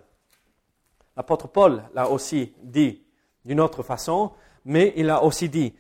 L'apôtre 1.16 1.48
Paul 1.48 1.82
l'a 1.92 2.08
aussi 2.08 2.54
dit 2.62 3.02
d'une 3.44 3.58
autre 3.58 3.82
façon, 3.82 4.30
mais 4.64 4.92
il 4.94 5.10
a 5.10 5.24
aussi 5.24 5.48
dit, 5.48 5.74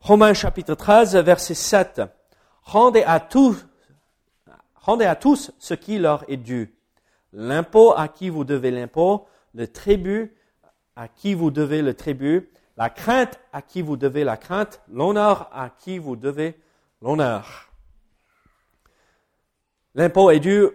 Romains 0.00 0.34
chapitre 0.34 0.74
13, 0.74 1.16
verset 1.16 1.54
7, 1.54 2.02
rendez 2.62 3.04
à 3.04 3.20
tous, 3.20 3.66
rendez 4.74 5.06
à 5.06 5.16
tous 5.16 5.50
ce 5.58 5.72
qui 5.72 5.98
leur 5.98 6.30
est 6.30 6.36
dû. 6.36 6.74
L'impôt 7.32 7.94
à 7.96 8.08
qui 8.08 8.28
vous 8.28 8.44
devez 8.44 8.70
l'impôt, 8.70 9.26
le 9.54 9.66
tribut 9.66 10.36
à 10.94 11.08
qui 11.08 11.32
vous 11.32 11.50
devez 11.50 11.80
le 11.80 11.94
tribut, 11.94 12.50
la 12.76 12.90
crainte 12.90 13.40
à 13.54 13.62
qui 13.62 13.80
vous 13.80 13.96
devez 13.96 14.24
la 14.24 14.36
crainte, 14.36 14.82
l'honneur 14.92 15.48
à 15.54 15.70
qui 15.70 15.98
vous 15.98 16.16
devez. 16.16 16.60
L'impôt 19.94 20.30
est 20.30 20.40
dû 20.40 20.66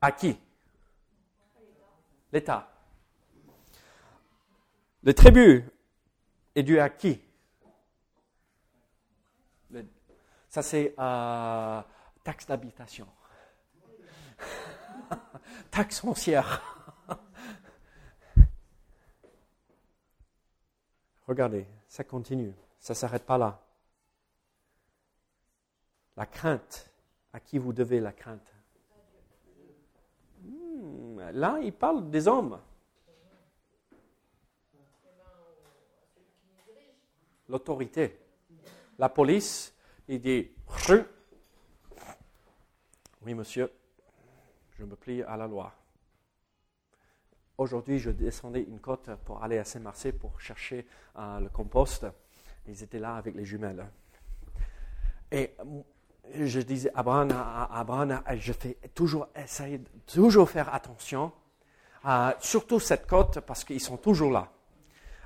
à 0.00 0.12
qui? 0.12 0.38
L'État. 2.32 2.68
Le 5.02 5.14
tribut 5.14 5.64
est 6.54 6.62
dû 6.62 6.78
à 6.80 6.88
qui? 6.88 7.20
Ça, 10.48 10.62
c'est 10.62 10.94
euh, 10.98 11.82
taxe 12.24 12.46
d'habitation. 12.46 13.06
taxe 15.70 16.00
foncière. 16.00 16.62
Regardez, 21.28 21.66
ça 21.88 22.04
continue. 22.04 22.54
Ça 22.80 22.94
ne 22.94 22.96
s'arrête 22.96 23.26
pas 23.26 23.36
là. 23.36 23.65
La 26.16 26.26
crainte. 26.26 26.90
À 27.32 27.40
qui 27.40 27.58
vous 27.58 27.72
devez 27.72 28.00
la 28.00 28.12
crainte? 28.12 28.52
Hmm, 30.42 31.20
Là, 31.32 31.58
il 31.62 31.72
parle 31.72 32.10
des 32.10 32.26
hommes. 32.26 32.58
L'autorité. 37.48 38.18
La 38.98 39.08
police, 39.08 39.74
il 40.08 40.20
dit, 40.20 40.50
oui 43.22 43.34
monsieur, 43.34 43.70
je 44.78 44.84
me 44.84 44.96
plie 44.96 45.22
à 45.22 45.36
la 45.36 45.46
loi. 45.46 45.72
Aujourd'hui, 47.58 47.98
je 47.98 48.10
descendais 48.10 48.62
une 48.62 48.80
côte 48.80 49.10
pour 49.24 49.42
aller 49.42 49.58
à 49.58 49.64
Saint-Marseille 49.64 50.12
pour 50.12 50.40
chercher 50.40 50.86
euh, 51.16 51.40
le 51.40 51.48
compost. 51.48 52.06
Ils 52.66 52.82
étaient 52.82 52.98
là 52.98 53.16
avec 53.16 53.34
les 53.34 53.44
jumelles. 53.44 53.86
Et 55.30 55.54
je 56.34 56.60
disais 56.60 56.90
à 56.94 57.00
Abraham, 57.80 58.20
je 58.38 58.52
fais 58.52 58.76
toujours 58.94 59.28
essayer 59.36 59.80
toujours 60.06 60.48
faire 60.48 60.72
attention, 60.74 61.32
euh, 62.06 62.30
surtout 62.40 62.80
cette 62.80 63.06
côte 63.06 63.40
parce 63.40 63.64
qu'ils 63.64 63.80
sont 63.80 63.96
toujours 63.96 64.30
là. 64.30 64.48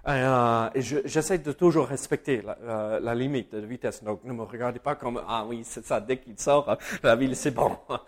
Euh, 0.09 0.71
et 0.75 0.81
j'essaie 0.81 1.39
de 1.39 1.53
toujours 1.53 1.87
respecter 1.87 2.43
la, 2.43 3.15
limite 3.15 3.55
de 3.55 3.67
vitesse. 3.67 4.03
Donc, 4.03 4.25
ne 4.25 4.33
me 4.33 4.45
regardez 4.45 4.79
pas 4.79 4.95
comme, 4.95 5.21
ah 5.29 5.45
oui, 5.47 5.61
c'est 5.65 5.85
ça, 5.85 6.01
dès 6.01 6.19
qu'il 6.19 6.39
sort, 6.39 6.79
la 7.03 7.17
ville, 7.17 7.37
c'est 7.37 7.51
bon. 7.51 7.77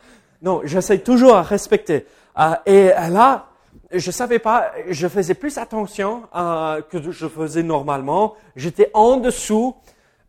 Non, 0.42 0.60
j'essaie 0.64 0.98
toujours 0.98 1.36
à 1.36 1.42
respecter. 1.42 2.04
Euh, 2.36 2.54
et 2.66 2.88
là, 2.88 3.46
je 3.92 4.10
savais 4.10 4.40
pas, 4.40 4.72
je 4.88 5.06
faisais 5.06 5.34
plus 5.34 5.56
attention 5.56 6.24
euh, 6.34 6.82
que 6.82 7.12
je 7.12 7.28
faisais 7.28 7.62
normalement. 7.62 8.34
J'étais 8.56 8.90
en 8.92 9.18
dessous. 9.18 9.76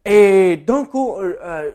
Et 0.05 0.57
d'un 0.57 0.85
coup, 0.85 1.15
euh, 1.17 1.71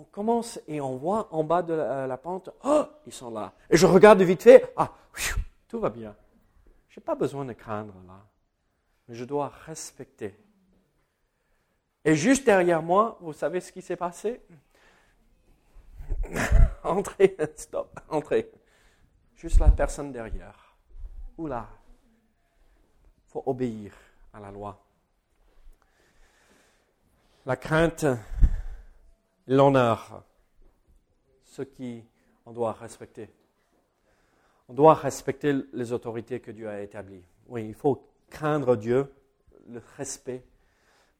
on 0.00 0.04
commence 0.04 0.60
et 0.66 0.80
on 0.80 0.96
voit 0.96 1.28
en 1.30 1.44
bas 1.44 1.62
de 1.62 1.74
la, 1.74 2.06
la, 2.06 2.16
pente, 2.16 2.50
oh, 2.64 2.84
ils 3.06 3.12
sont 3.12 3.30
là. 3.30 3.52
Et 3.68 3.76
je 3.76 3.86
regarde 3.86 4.22
vite 4.22 4.42
fait, 4.42 4.72
ah, 4.76 4.92
tout 5.68 5.78
va 5.78 5.90
bien. 5.90 6.14
J'ai 6.88 7.00
pas 7.00 7.14
besoin 7.14 7.44
de 7.44 7.52
craindre 7.52 7.94
là 8.06 8.20
mais 9.10 9.16
je 9.16 9.24
dois 9.24 9.48
respecter. 9.66 10.38
Et 12.04 12.14
juste 12.14 12.46
derrière 12.46 12.80
moi, 12.80 13.18
vous 13.20 13.32
savez 13.32 13.60
ce 13.60 13.72
qui 13.72 13.82
s'est 13.82 13.96
passé? 13.96 14.40
Entrez, 16.84 17.36
stop, 17.56 18.00
entrez. 18.08 18.50
Juste 19.34 19.58
la 19.58 19.68
personne 19.68 20.12
derrière. 20.12 20.76
Oula, 21.36 21.68
il 23.26 23.32
faut 23.32 23.42
obéir 23.46 23.92
à 24.32 24.38
la 24.38 24.52
loi. 24.52 24.80
La 27.44 27.56
crainte, 27.56 28.06
l'honneur, 29.46 30.24
ce 31.44 31.62
qui 31.62 32.04
on 32.46 32.52
doit 32.52 32.72
respecter. 32.72 33.30
On 34.68 34.74
doit 34.74 34.94
respecter 34.94 35.54
les 35.72 35.92
autorités 35.92 36.40
que 36.40 36.50
Dieu 36.50 36.68
a 36.68 36.80
établies. 36.80 37.24
Oui, 37.48 37.66
il 37.66 37.74
faut 37.74 38.08
craindre 38.28 38.76
Dieu, 38.76 39.12
le 39.68 39.82
respect. 39.96 40.44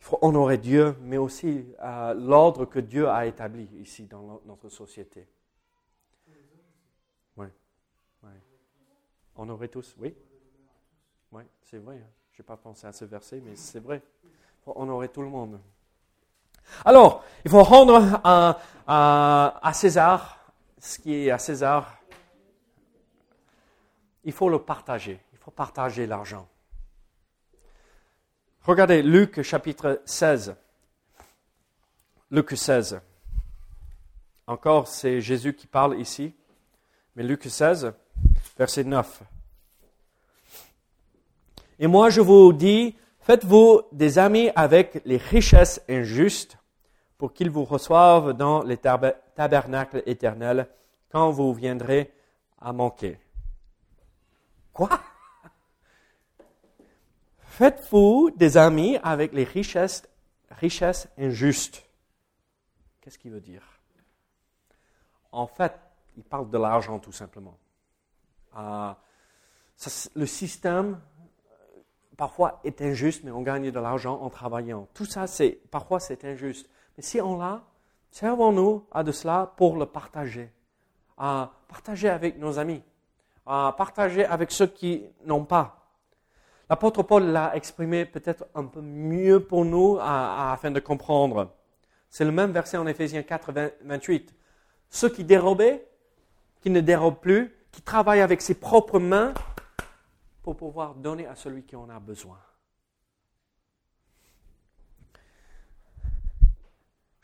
Il 0.00 0.04
faut 0.04 0.18
honorer 0.22 0.56
Dieu, 0.56 0.96
mais 1.02 1.18
aussi 1.18 1.66
euh, 1.80 2.14
l'ordre 2.14 2.64
que 2.64 2.78
Dieu 2.78 3.08
a 3.08 3.26
établi 3.26 3.68
ici 3.80 4.06
dans 4.06 4.40
notre 4.46 4.68
société. 4.68 5.28
Oui. 7.36 7.46
oui. 8.22 8.30
Honorer 9.36 9.68
tous, 9.68 9.94
oui. 9.98 10.14
Oui, 11.32 11.42
c'est 11.62 11.78
vrai. 11.78 11.96
Hein. 11.96 12.10
Je 12.32 12.42
n'ai 12.42 12.46
pas 12.46 12.56
pensé 12.56 12.86
à 12.86 12.92
ce 12.92 13.04
verset, 13.04 13.40
mais 13.44 13.56
c'est 13.56 13.80
vrai. 13.80 14.02
Il 14.24 14.64
faut 14.64 14.72
honorer 14.76 15.08
tout 15.08 15.22
le 15.22 15.28
monde. 15.28 15.60
Alors, 16.84 17.24
il 17.44 17.50
faut 17.50 17.62
rendre 17.62 18.20
à, 18.24 19.72
César 19.74 20.38
ce 20.78 20.98
qui 20.98 21.14
est 21.14 21.30
à 21.30 21.38
César. 21.38 21.96
Il 24.24 24.32
faut 24.32 24.48
le 24.48 24.58
partager. 24.58 25.20
Il 25.32 25.38
faut 25.38 25.50
partager 25.50 26.06
l'argent. 26.06 26.48
Regardez 28.62 29.02
Luc 29.02 29.42
chapitre 29.42 30.02
16. 30.04 30.54
Luc 32.30 32.50
16. 32.56 33.00
Encore, 34.46 34.88
c'est 34.88 35.20
Jésus 35.20 35.54
qui 35.54 35.66
parle 35.66 35.98
ici. 35.98 36.34
Mais 37.16 37.22
Luc 37.22 37.44
16, 37.44 37.92
verset 38.58 38.84
9. 38.84 39.22
Et 41.78 41.86
moi, 41.86 42.10
je 42.10 42.20
vous 42.20 42.52
dis, 42.52 42.94
Faites-vous 43.30 43.82
des 43.92 44.18
amis 44.18 44.50
avec 44.56 45.02
les 45.04 45.18
richesses 45.18 45.80
injustes 45.88 46.58
pour 47.20 47.34
qu'ils 47.34 47.50
vous 47.50 47.66
reçoivent 47.66 48.32
dans 48.32 48.62
les 48.62 48.78
tabernacles 48.78 50.02
éternels 50.06 50.66
quand 51.10 51.30
vous 51.30 51.52
viendrez 51.52 52.14
à 52.58 52.72
manquer. 52.72 53.20
Quoi? 54.72 54.88
Faites-vous 57.40 58.30
des 58.30 58.56
amis 58.56 58.96
avec 59.02 59.34
les 59.34 59.44
richesses, 59.44 60.08
injustes. 61.18 61.84
Qu'est-ce 63.02 63.18
qu'il 63.18 63.32
veut 63.32 63.42
dire? 63.42 63.68
En 65.30 65.46
fait, 65.46 65.78
il 66.16 66.24
parle 66.24 66.48
de 66.48 66.56
l'argent 66.56 66.98
tout 66.98 67.12
simplement. 67.12 67.58
Euh, 68.56 68.94
le 70.14 70.24
système 70.24 70.98
parfois 72.16 72.62
est 72.64 72.80
injuste, 72.80 73.24
mais 73.24 73.30
on 73.30 73.42
gagne 73.42 73.70
de 73.70 73.78
l'argent 73.78 74.18
en 74.22 74.30
travaillant. 74.30 74.88
Tout 74.94 75.04
ça, 75.04 75.26
parfois 75.70 76.00
c'est 76.00 76.24
injuste. 76.24 76.66
Mais 77.00 77.06
si 77.06 77.18
on 77.18 77.38
l'a, 77.38 77.62
servons-nous 78.10 78.84
à 78.92 79.02
de 79.02 79.10
cela 79.10 79.54
pour 79.56 79.78
le 79.78 79.86
partager, 79.86 80.52
à 81.16 81.50
partager 81.66 82.10
avec 82.10 82.36
nos 82.36 82.58
amis, 82.58 82.82
à 83.46 83.74
partager 83.74 84.26
avec 84.26 84.50
ceux 84.50 84.66
qui 84.66 85.06
n'ont 85.24 85.46
pas. 85.46 85.94
L'apôtre 86.68 87.02
Paul 87.02 87.24
l'a 87.24 87.56
exprimé 87.56 88.04
peut-être 88.04 88.44
un 88.54 88.66
peu 88.66 88.82
mieux 88.82 89.42
pour 89.42 89.64
nous 89.64 89.96
afin 89.98 90.70
de 90.70 90.78
comprendre. 90.78 91.54
C'est 92.10 92.26
le 92.26 92.32
même 92.32 92.52
verset 92.52 92.76
en 92.76 92.86
Éphésiens 92.86 93.22
4, 93.22 93.50
28. 93.82 94.34
Ceux 94.90 95.08
qui 95.08 95.24
dérobaient, 95.24 95.88
qui 96.60 96.68
ne 96.68 96.82
dérobent 96.82 97.22
plus, 97.22 97.56
qui 97.72 97.80
travaillent 97.80 98.20
avec 98.20 98.42
ses 98.42 98.60
propres 98.60 98.98
mains, 98.98 99.32
pour 100.42 100.54
pouvoir 100.54 100.94
donner 100.96 101.26
à 101.26 101.34
celui 101.34 101.62
qui 101.62 101.76
en 101.76 101.88
a 101.88 101.98
besoin. 101.98 102.36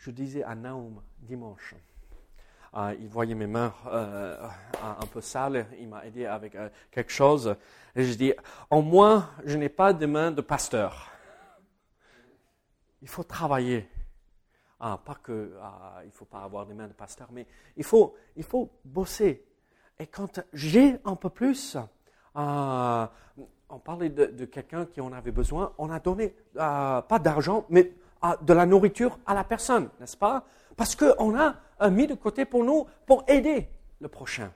Je 0.07 0.13
disais 0.13 0.45
à 0.45 0.55
Naoum 0.55 1.03
dimanche, 1.19 1.75
euh, 2.75 2.95
il 3.01 3.09
voyait 3.09 3.35
mes 3.35 3.49
mains 3.49 3.75
euh, 3.89 4.49
un 4.81 5.07
peu 5.07 5.21
sales, 5.21 5.67
il 5.81 5.89
m'a 5.89 6.07
aidé 6.07 6.27
avec 6.27 6.55
euh, 6.55 6.69
quelque 6.93 7.11
chose, 7.11 7.57
et 7.97 8.05
je 8.05 8.15
dis, 8.15 8.33
en 8.71 8.83
moi, 8.83 9.31
je 9.45 9.59
n'ai 9.59 9.69
pas 9.69 9.93
de 9.93 10.07
mains 10.07 10.31
de 10.31 10.43
pasteur. 10.43 11.11
Il 13.03 13.09
faut 13.09 13.25
travailler. 13.25 13.89
Ah, 14.79 15.01
pas 15.05 15.17
que 15.17 15.57
ah, 15.61 15.99
il 16.05 16.07
ne 16.07 16.13
faut 16.13 16.25
pas 16.25 16.45
avoir 16.45 16.67
des 16.67 16.75
mains 16.75 16.87
de 16.87 16.93
pasteur, 16.93 17.27
mais 17.33 17.45
il 17.77 17.83
faut, 17.83 18.15
il 18.37 18.45
faut 18.45 18.71
bosser. 18.85 19.45
Et 19.99 20.07
quand 20.07 20.41
j'ai 20.53 21.01
un 21.05 21.17
peu 21.17 21.31
plus, 21.31 21.77
euh, 22.37 23.07
on 23.69 23.79
parlait 23.81 24.11
de, 24.11 24.45
quelqu'un 24.45 24.87
qui 24.87 25.01
en 25.01 25.13
avait 25.13 25.33
besoin, 25.33 25.73
on 25.79 25.91
a 25.91 25.99
donné 25.99 26.37
euh, 26.55 27.03
pas 27.03 27.19
d'argent, 27.19 27.67
mais 27.71 27.93
euh, 28.33 28.37
de 28.43 28.53
la 28.53 28.67
nourriture 28.67 29.19
à 29.27 29.35
la 29.35 29.45
personne, 29.45 29.91
n'est-ce 30.01 30.17
pas? 30.17 30.45
Parce 30.77 30.95
qu'on 30.95 31.39
a 31.39 31.57
mis 31.91 32.07
de 32.07 32.15
côté 32.15 32.45
pour 32.45 32.65
nous, 32.65 32.87
pour 33.07 33.25
aider 33.29 33.69
le 34.01 34.09
prochain. 34.09 34.53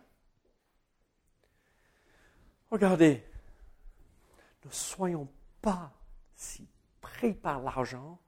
Regardez, 2.71 3.25
ne 4.65 4.71
soyons 4.71 5.29
pas 5.63 5.93
si 6.37 6.69
pris 7.01 7.33
par 7.33 7.63
l'argent 7.63 8.19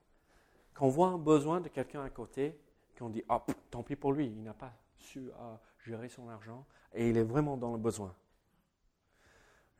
qu'on 0.74 0.88
voit 0.88 1.08
un 1.08 1.18
besoin 1.18 1.60
de 1.60 1.68
quelqu'un 1.68 2.02
à 2.02 2.10
côté, 2.10 2.58
qu'on 2.98 3.10
dit, 3.10 3.22
oh, 3.28 3.40
tant 3.70 3.82
pis 3.82 3.96
pour 3.96 4.12
lui, 4.12 4.26
il 4.26 4.42
n'a 4.42 4.54
pas 4.54 4.72
su 4.96 5.30
gérer 5.84 6.08
son 6.08 6.28
argent 6.28 6.64
et 6.94 7.08
il 7.08 7.16
est 7.16 7.22
vraiment 7.22 7.56
dans 7.56 7.72
le 7.72 7.78
besoin. 7.78 8.14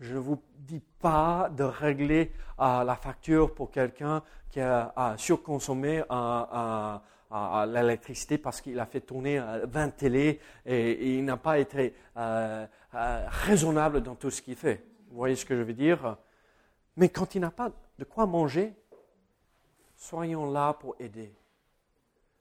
Je 0.02 0.14
ne 0.14 0.18
vous 0.18 0.42
dis 0.59 0.82
pas 0.99 1.49
de 1.56 1.62
régler 1.62 2.32
euh, 2.59 2.82
la 2.82 2.97
facture 2.97 3.54
pour 3.54 3.71
quelqu'un 3.71 4.21
qui 4.50 4.61
a, 4.61 5.14
surconsommé 5.16 6.02
euh, 6.11 6.99
euh, 7.30 7.66
l'électricité 7.66 8.37
parce 8.37 8.61
qu'il 8.61 8.80
a 8.80 8.87
fait 8.87 9.00
tourner 9.00 9.40
20 9.62 9.90
télés 9.90 10.40
et, 10.66 11.16
il 11.16 11.24
n'a 11.24 11.37
pas 11.37 11.61
été 11.61 11.94
raisonnable 12.92 14.03
dans 14.03 14.16
tout 14.16 14.31
ce 14.33 14.42
qu'il 14.42 14.57
fait. 14.57 14.85
Vous 15.09 15.18
voyez 15.18 15.37
ce 15.37 15.44
que 15.44 15.57
je 15.57 15.62
veux 15.62 15.72
dire? 15.72 16.16
Mais 16.96 17.09
quand 17.09 17.37
il 17.37 17.40
n'a 17.40 17.53
pas 17.53 17.70
de 17.96 18.05
quoi 18.05 18.27
manger, 18.27 18.74
soyons 19.96 20.50
là 20.50 20.72
pour 20.72 20.96
aider. 20.98 21.33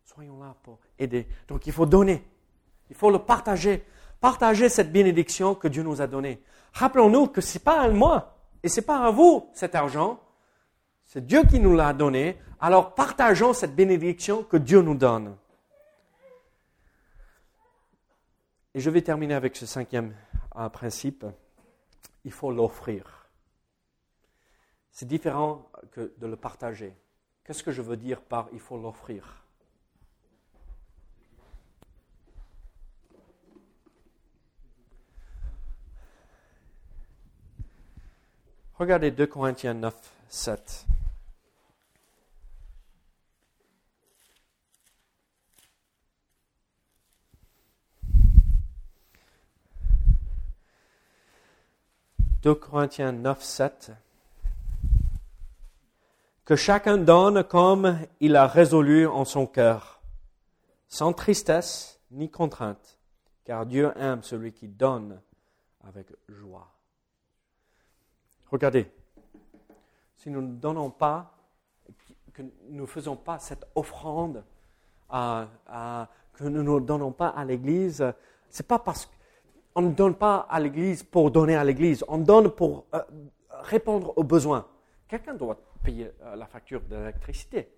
Soyons 0.04 0.40
là 0.40 0.56
pour 0.64 0.80
aider. 0.98 1.28
Donc 1.48 1.68
il 1.68 1.74
faut 1.74 1.86
donner. 1.86 2.26
Il 2.90 2.96
faut 2.96 3.12
le 3.12 3.20
partager. 3.20 3.86
Partager 4.22 4.70
cette 4.70 4.92
bénédiction 4.92 5.56
que 5.56 5.68
Dieu 5.68 5.82
nous 5.82 6.00
a 6.00 6.08
donnée. 6.08 6.42
Rappelons-nous 6.74 7.28
que 7.28 7.42
ce 7.42 7.58
n'est 7.58 7.64
pas 7.64 7.82
à 7.82 7.90
moi 7.90 8.38
et 8.62 8.70
ce 8.70 8.80
n'est 8.80 8.86
pas 8.86 9.00
à 9.00 9.10
vous 9.10 9.50
cet 9.54 9.74
argent. 9.74 10.22
C'est 11.04 11.26
Dieu 11.26 11.44
qui 11.44 11.60
nous 11.60 11.76
l'a 11.76 11.92
donné. 11.92 12.38
Alors 12.60 12.94
partageons 12.94 13.54
cette 13.54 13.76
bénédiction 13.76 14.44
que 14.44 14.58
Dieu 14.58 14.84
nous 14.84 14.96
donne. 14.96 15.36
Et 18.76 18.80
je 18.80 18.90
vais 18.92 19.02
terminer 19.02 19.34
avec 19.34 19.56
ce 19.56 19.66
cinquième 19.66 20.16
euh, 20.56 20.70
principe. 20.70 21.26
Il 22.24 22.32
faut 22.32 22.52
l'offrir. 22.52 23.28
C'est 24.92 25.08
différent 25.08 25.68
que 25.92 26.14
de 26.18 26.28
le 26.28 26.36
partager. 26.36 26.96
Qu'est-ce 27.44 27.64
que 27.64 27.72
je 27.72 27.82
veux 27.82 27.98
dire 27.98 28.22
par 28.22 28.50
il 28.54 28.60
faut 28.60 28.78
l'offrir? 28.78 29.41
Regardez 38.76 39.12
2 39.12 39.28
Corinthiens 39.28 39.74
9, 39.74 39.94
7. 40.30 40.86
«2 52.44 52.56
Corinthiens 52.56 53.12
9, 53.12 53.44
7. 53.44 53.92
Que 56.44 56.56
chacun 56.56 56.98
donne 56.98 57.44
comme 57.44 58.00
il 58.20 58.36
a 58.36 58.48
résolu 58.48 59.06
en 59.06 59.26
son 59.26 59.46
cœur, 59.46 60.02
sans 60.88 61.14
tristesse 61.14 62.00
ni 62.10 62.32
contrainte, 62.32 62.98
car 63.46 63.68
Dieu 63.68 63.94
aime 63.96 64.24
celui 64.24 64.54
qui 64.54 64.68
donne 64.68 65.22
avec 65.84 66.08
joie. 66.28 66.81
Regardez, 68.52 68.92
si 70.18 70.30
nous 70.30 70.42
ne 70.42 70.54
donnons 70.54 70.90
pas, 70.90 71.34
que 72.34 72.42
nous 72.70 72.82
ne 72.82 72.86
faisons 72.86 73.16
pas 73.16 73.40
cette 73.40 73.66
offrande, 73.76 74.44
que 75.10 76.44
nous 76.44 76.64
ne 76.64 76.80
donnons 76.80 77.12
pas 77.12 77.30
à 77.30 77.46
l'Église, 77.46 78.06
c'est 78.50 78.68
pas 78.68 78.80
parce 78.80 79.10
qu'on 79.74 79.82
ne 79.82 79.92
donne 79.92 80.16
pas 80.16 80.48
à 80.50 80.60
l'Église 80.60 81.04
pour 81.04 81.32
donner 81.32 81.56
à 81.56 81.64
l'Église, 81.64 82.04
on 82.08 82.18
donne 82.18 82.50
pour 82.50 82.86
euh, 82.94 83.02
répondre 83.62 84.14
aux 84.18 84.24
besoins. 84.24 84.68
Quelqu'un 85.08 85.34
doit 85.34 85.58
payer 85.84 86.12
euh, 86.22 86.36
la 86.36 86.46
facture 86.46 86.82
d'électricité. 86.82 87.70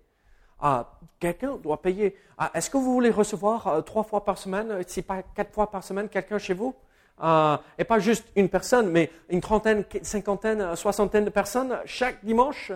Ah, 0.58 0.98
quelqu'un 1.20 1.56
doit 1.56 1.80
payer. 1.80 2.16
Ah, 2.36 2.50
est-ce 2.54 2.70
que 2.70 2.76
vous 2.76 2.92
voulez 2.92 3.10
recevoir 3.10 3.66
euh, 3.68 3.80
trois 3.82 4.02
fois 4.02 4.24
par 4.24 4.38
semaine, 4.38 4.82
si 4.86 5.02
pas 5.02 5.22
quatre 5.22 5.52
fois 5.52 5.70
par 5.70 5.84
semaine, 5.84 6.08
quelqu'un 6.08 6.38
chez 6.38 6.54
vous? 6.54 6.74
Euh, 7.22 7.56
et 7.78 7.84
pas 7.84 7.98
juste 7.98 8.26
une 8.34 8.48
personne, 8.48 8.90
mais 8.90 9.10
une 9.28 9.40
trentaine, 9.40 9.84
cinquantaine, 10.02 10.74
soixantaine 10.76 11.24
de 11.24 11.30
personnes 11.30 11.78
chaque 11.84 12.24
dimanche, 12.24 12.72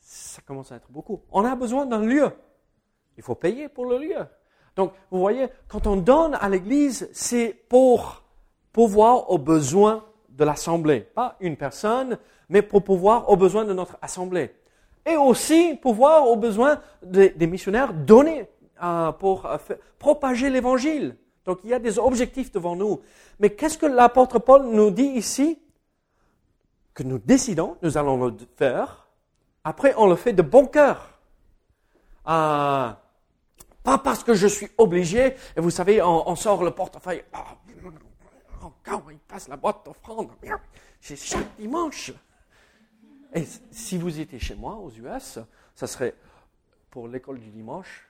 ça 0.00 0.42
commence 0.42 0.70
à 0.70 0.76
être 0.76 0.90
beaucoup. 0.90 1.22
On 1.32 1.44
a 1.44 1.54
besoin 1.56 1.86
d'un 1.86 2.04
lieu. 2.04 2.30
Il 3.16 3.22
faut 3.22 3.34
payer 3.34 3.68
pour 3.68 3.86
le 3.86 3.98
lieu. 3.98 4.26
Donc, 4.76 4.92
vous 5.10 5.18
voyez, 5.18 5.48
quand 5.68 5.86
on 5.86 5.96
donne 5.96 6.34
à 6.34 6.48
l'Église, 6.48 7.08
c'est 7.12 7.54
pour 7.68 8.22
pouvoir 8.72 9.30
aux 9.30 9.38
besoins 9.38 10.04
de 10.28 10.44
l'Assemblée. 10.44 11.00
Pas 11.00 11.36
une 11.40 11.56
personne, 11.56 12.18
mais 12.48 12.62
pour 12.62 12.82
pouvoir 12.82 13.30
aux 13.30 13.36
besoins 13.36 13.64
de 13.64 13.72
notre 13.72 13.96
Assemblée. 14.02 14.50
Et 15.06 15.16
aussi 15.16 15.74
pouvoir 15.80 16.28
aux 16.28 16.36
besoins 16.36 16.80
des, 17.02 17.46
missionnaires 17.46 17.92
donner 17.92 18.48
euh, 18.82 19.12
pour 19.12 19.46
euh, 19.46 19.58
propager 19.98 20.50
l'Évangile. 20.50 21.16
Donc 21.44 21.60
il 21.64 21.70
y 21.70 21.74
a 21.74 21.78
des 21.78 21.98
objectifs 21.98 22.50
devant 22.52 22.76
nous. 22.76 23.02
Mais 23.38 23.50
qu'est-ce 23.50 23.78
que 23.78 23.86
l'apôtre 23.86 24.38
Paul 24.38 24.66
nous 24.66 24.90
dit 24.90 25.02
ici? 25.02 25.58
Que 26.94 27.02
nous 27.02 27.18
décidons, 27.18 27.76
nous 27.82 27.98
allons 27.98 28.26
le 28.26 28.34
faire. 28.56 29.08
Après, 29.64 29.94
on 29.96 30.06
le 30.06 30.16
fait 30.16 30.32
de 30.32 30.42
bon 30.42 30.66
cœur. 30.66 31.18
Euh, 32.26 32.90
pas 33.82 33.98
parce 33.98 34.24
que 34.24 34.34
je 34.34 34.46
suis 34.46 34.68
obligé, 34.78 35.34
et 35.56 35.60
vous 35.60 35.70
savez, 35.70 36.00
on, 36.00 36.34
sort 36.36 36.64
le 36.64 36.70
portefeuille, 36.70 37.22
oh, 37.34 38.72
quand 38.82 39.02
il 39.10 39.18
passe 39.18 39.48
la 39.48 39.56
boîte 39.56 39.84
d'offrande, 39.84 40.30
c'est 41.00 41.16
chaque 41.16 41.56
dimanche. 41.58 42.12
Et 43.34 43.44
si 43.70 43.98
vous 43.98 44.20
étiez 44.20 44.38
chez 44.38 44.54
moi 44.54 44.76
aux 44.76 44.90
US, 44.90 45.38
ça 45.74 45.86
serait 45.86 46.14
pour 46.90 47.08
l'école 47.08 47.40
du 47.40 47.50
dimanche, 47.50 48.08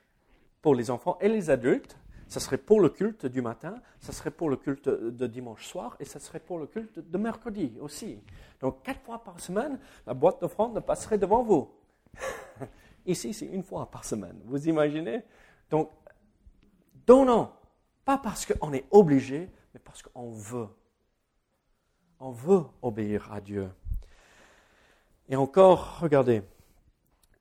pour 0.62 0.74
les 0.74 0.90
enfants 0.90 1.18
et 1.20 1.28
les 1.28 1.50
adultes, 1.50 1.96
Ça 2.28 2.40
serait 2.40 2.58
pour 2.58 2.80
le 2.80 2.88
culte 2.88 3.26
du 3.26 3.42
matin, 3.42 3.74
ça 4.00 4.12
serait 4.12 4.30
pour 4.30 4.48
le 4.48 4.56
culte 4.56 4.88
de 4.88 5.26
dimanche 5.26 5.66
soir 5.66 5.96
et 6.00 6.04
ça 6.04 6.18
serait 6.18 6.40
pour 6.40 6.58
le 6.58 6.66
culte 6.66 6.98
de 6.98 7.18
mercredi 7.18 7.76
aussi. 7.80 8.18
Donc 8.60 8.82
quatre 8.82 9.00
fois 9.02 9.22
par 9.22 9.40
semaine, 9.40 9.78
la 10.06 10.14
boîte 10.14 10.40
d'offrande 10.40 10.80
passerait 10.80 11.18
devant 11.18 11.42
vous. 11.42 11.70
Ici, 13.06 13.34
c'est 13.34 13.46
une 13.46 13.62
fois 13.62 13.90
par 13.90 14.04
semaine. 14.04 14.40
Vous 14.44 14.68
imaginez? 14.68 15.22
Donc, 15.70 15.90
donnons, 17.06 17.50
pas 18.04 18.18
parce 18.18 18.46
qu'on 18.46 18.72
est 18.72 18.86
obligé, 18.90 19.50
mais 19.72 19.80
parce 19.80 20.02
qu'on 20.02 20.30
veut. 20.30 20.68
On 22.18 22.30
veut 22.30 22.62
obéir 22.80 23.30
à 23.32 23.40
Dieu. 23.40 23.70
Et 25.28 25.36
encore, 25.36 25.98
regardez, 26.00 26.42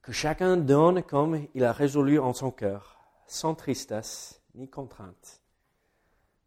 que 0.02 0.12
chacun 0.12 0.58
donne 0.58 1.04
comme 1.04 1.48
il 1.54 1.64
a 1.64 1.72
résolu 1.72 2.20
en 2.20 2.34
son 2.34 2.52
cœur, 2.52 3.00
sans 3.26 3.56
tristesse 3.56 4.43
ni 4.56 4.70
contrainte, 4.70 5.42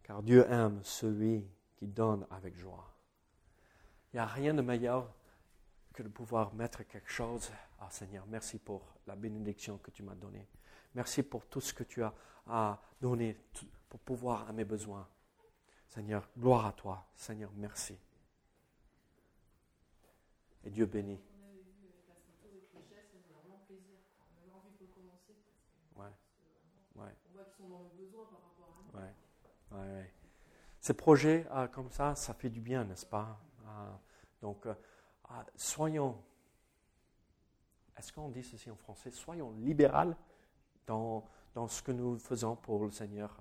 car 0.03 0.23
Dieu 0.23 0.47
aime 0.51 0.81
celui 0.85 1.47
qui 1.77 1.87
donne 1.87 2.27
avec 2.31 2.57
joie. 2.57 2.93
Il 4.13 4.17
n'y 4.17 4.21
a 4.21 4.27
rien 4.27 4.55
de 4.55 4.63
meilleur 4.63 5.13
que 5.93 6.03
de 6.03 6.09
pouvoir 6.09 6.55
mettre 6.55 6.85
quelque 6.85 7.11
chose. 7.11 7.51
Ah 7.81 7.91
Seigneur, 7.91 8.25
merci 8.29 8.59
pour 8.59 8.83
la 9.07 9.17
bénédiction 9.17 9.79
que 9.79 9.91
tu 9.91 10.03
m'as 10.03 10.15
donnée. 10.15 10.47
Merci 10.95 11.23
pour 11.23 11.47
tout 11.47 11.61
ce 11.61 11.75
que 11.75 11.85
tu 11.85 12.03
as 12.03 12.81
donné 13.01 13.37
pour 13.89 14.01
pouvoir 14.01 14.49
à 14.49 14.53
mes 14.53 14.65
besoins. 14.65 15.07
Seigneur, 15.89 16.29
gloire 16.39 16.67
à 16.67 16.73
toi. 16.73 17.07
Seigneur, 17.17 17.51
merci. 17.57 17.99
Et 20.65 20.71
Dieu 20.71 20.87
bénit. 20.87 21.21
Ces 30.87 30.95
projets 30.95 31.45
euh, 31.51 31.67
comme 31.67 31.91
ça, 31.91 32.15
ça 32.15 32.33
fait 32.33 32.49
du 32.49 32.61
bien, 32.61 32.85
n'est-ce 32.85 33.07
pas? 33.07 33.41
Euh, 33.67 33.91
Donc, 34.41 34.67
euh, 34.67 34.75
soyons, 35.57 36.17
est-ce 37.99 38.13
qu'on 38.13 38.29
dit 38.29 38.45
ceci 38.45 38.71
en 38.71 38.77
français? 38.77 39.11
Soyons 39.11 39.51
libéral 39.59 40.17
dans, 40.87 41.29
dans 41.55 41.67
ce 41.67 41.83
que 41.83 41.91
nous 41.91 42.17
faisons 42.21 42.55
pour 42.55 42.85
le 42.85 42.93
Seigneur. 42.93 43.37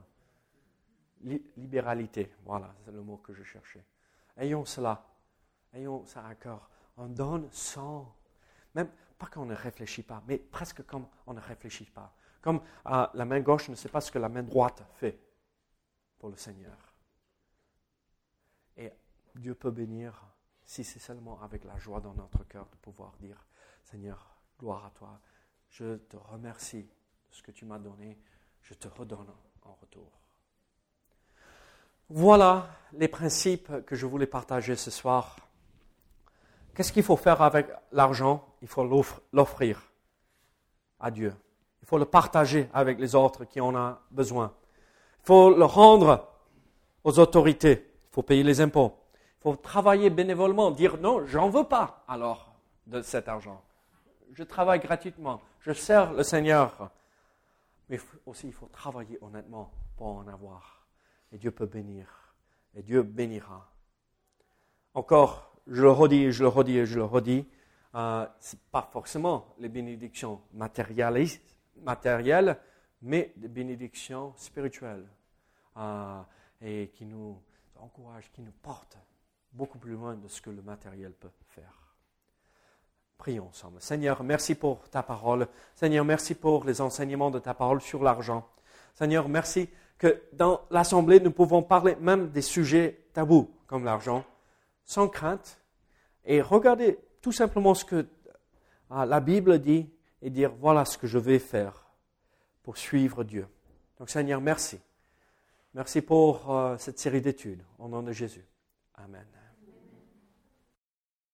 libéralité, 1.21 2.34
voilà, 2.43 2.73
c'est 2.84 2.91
le 2.91 3.04
mot 3.04 3.17
que 3.17 3.32
je 3.32 3.43
cherchais. 3.43 3.86
Ayons 4.38 4.65
cela, 4.65 5.06
ayons 5.73 6.04
ça 6.08 6.25
à 6.25 6.34
cœur. 6.34 6.67
On 6.97 7.08
donne 7.08 7.47
sans, 7.51 8.12
même 8.73 8.89
pas 9.19 9.28
qu'on 9.28 9.45
ne 9.45 9.54
réfléchit 9.54 10.01
pas, 10.01 10.23
mais 10.28 10.39
presque 10.39 10.84
comme 10.88 11.06
on 11.28 11.34
ne 11.36 11.41
réfléchit 11.41 11.91
pas. 11.91 12.12
Comme 12.45 12.62
la 12.86 13.25
main 13.25 13.39
gauche 13.39 13.69
ne 13.69 13.75
sait 13.75 13.89
pas 13.89 14.01
ce 14.01 14.12
que 14.12 14.19
la 14.19 14.29
main 14.29 14.43
droite 14.43 14.84
fait 14.97 15.19
pour 16.19 16.29
le 16.29 16.38
Seigneur. 16.38 16.77
Et 18.77 18.93
Dieu 19.34 19.55
peut 19.55 19.71
bénir 19.71 20.23
si 20.63 20.84
c'est 20.84 20.99
seulement 20.99 21.41
avec 21.41 21.63
la 21.63 21.75
joie 21.79 21.99
dans 22.01 22.13
notre 22.13 22.43
cœur 22.43 22.67
de 22.67 22.75
pouvoir 22.75 23.13
dire, 23.19 23.43
Seigneur, 23.84 24.38
gloire 24.60 24.86
à 24.86 24.91
toi, 24.91 25.19
je 25.69 25.95
te 25.95 26.17
remercie 26.17 26.84
de 26.84 27.34
ce 27.34 27.41
que 27.41 27.49
tu 27.49 27.65
m'as 27.65 27.79
donné, 27.79 28.15
je 28.62 28.75
te 28.75 28.88
redonne 28.88 29.34
en 29.63 29.73
retour. 29.81 30.12
Voilà 32.10 32.69
les 32.93 33.08
principes 33.08 33.84
que 33.88 33.95
je 33.95 34.05
voulais 34.05 34.27
partager 34.27 34.75
ce 34.75 34.91
soir. 34.91 35.36
Qu'est-ce 36.75 36.93
qu'il 36.93 37.01
faut 37.01 37.17
faire 37.17 37.41
avec 37.41 37.67
l'argent? 37.91 38.47
Il 38.62 38.67
faut 38.67 38.84
l'offrir 39.34 39.81
à 40.99 41.10
Dieu. 41.10 41.36
Il 41.86 41.88
faut 41.88 42.00
le 42.00 42.06
partager 42.06 42.67
avec 42.74 43.00
les 43.00 43.13
autres 43.13 43.45
qui 43.45 43.62
en 43.62 43.76
ont 43.76 43.95
besoin. 44.10 44.52
Il 45.21 45.26
faut 45.28 45.56
le 45.56 45.65
rendre 45.65 46.28
aux 47.04 47.19
autorités. 47.19 47.91
Il 48.10 48.12
faut 48.12 48.24
payer 48.24 48.41
les 48.41 48.60
impôts. 48.60 48.98
Il 49.13 49.43
faut 49.43 49.56
travailler 49.56 50.10
bénévolement, 50.10 50.71
dire 50.71 50.98
non, 50.98 51.24
j'en 51.28 51.48
veux 51.48 51.65
pas 51.65 52.04
alors 52.08 52.56
de 52.88 53.04
cet 53.04 53.28
argent. 53.28 53.62
Je 54.34 54.41
travaille 54.41 54.80
gratuitement. 54.80 55.41
Je 55.60 55.74
sers 55.74 56.12
le 56.12 56.24
Seigneur. 56.24 56.89
Mais 57.88 58.00
aussi, 58.26 58.48
il 58.48 58.54
faut 58.54 58.69
travailler 58.69 59.19
honnêtement 59.21 59.69
pour 59.95 60.08
en 60.08 60.28
avoir. 60.28 60.88
Et 61.32 61.38
Dieu 61.38 61.52
peut 61.52 61.67
bénir. 61.67 62.08
Et 62.74 62.82
Dieu 62.82 63.04
bénira. 63.04 63.69
Encore, 64.95 65.56
je 65.67 65.84
le 65.84 65.91
redis, 65.91 66.32
je 66.32 66.41
le 66.41 66.50
redis 66.50 66.84
je 66.88 66.95
le 66.95 67.06
redis. 67.06 67.45
Euh, 67.93 68.26
ce 68.39 68.56
n'est 68.56 68.62
pas 68.71 68.89
forcément 68.91 69.54
les 69.60 69.69
bénédictions 69.69 70.41
matérialistes, 70.52 71.55
matérielles, 71.83 72.57
mais 73.01 73.33
des 73.35 73.47
bénédictions 73.47 74.33
spirituelles 74.38 75.07
euh, 75.77 76.21
et 76.61 76.91
qui 76.93 77.05
nous 77.05 77.39
encouragent, 77.77 78.31
qui 78.31 78.41
nous 78.41 78.53
portent 78.61 78.97
beaucoup 79.51 79.77
plus 79.77 79.93
loin 79.93 80.15
de 80.15 80.27
ce 80.27 80.41
que 80.41 80.49
le 80.49 80.61
matériel 80.61 81.11
peut 81.13 81.31
faire. 81.49 81.95
Prions 83.17 83.47
ensemble. 83.47 83.81
Seigneur, 83.81 84.23
merci 84.23 84.55
pour 84.55 84.89
ta 84.89 85.01
parole. 85.01 85.47
Seigneur, 85.75 86.03
merci 86.03 86.35
pour 86.35 86.65
les 86.65 86.81
enseignements 86.81 87.31
de 87.31 87.39
ta 87.39 87.53
parole 87.53 87.81
sur 87.81 88.03
l'argent. 88.03 88.47
Seigneur, 88.93 89.29
merci 89.29 89.69
que 89.97 90.21
dans 90.33 90.61
l'Assemblée, 90.69 91.19
nous 91.19 91.31
pouvons 91.31 91.63
parler 91.63 91.95
même 92.01 92.29
des 92.29 92.41
sujets 92.41 93.05
tabous 93.13 93.49
comme 93.67 93.85
l'argent, 93.85 94.25
sans 94.83 95.07
crainte, 95.07 95.59
et 96.25 96.41
regarder 96.41 96.99
tout 97.21 97.31
simplement 97.31 97.73
ce 97.73 97.85
que 97.85 98.07
euh, 98.91 99.05
la 99.05 99.19
Bible 99.19 99.59
dit 99.59 99.89
et 100.21 100.30
dire, 100.30 100.51
voilà 100.60 100.86
ce 100.86 100.97
que 100.97 101.08
je 101.08 101.17
vais 101.17 101.39
faire 101.39 101.86
pour 102.63 102.78
suivre 102.78 103.23
Dieu. 103.23 103.47
Donc 103.99 104.10
Seigneur, 104.10 104.41
merci. 104.41 104.80
Merci 105.73 106.01
pour 106.01 106.51
euh, 106.51 106.78
cette 106.78 106.99
série 106.99 107.21
d'études. 107.21 107.63
Au 107.80 107.88
nom 107.88 108.01
de 108.01 108.12
Jésus. 108.12 108.45
Amen. 108.95 109.25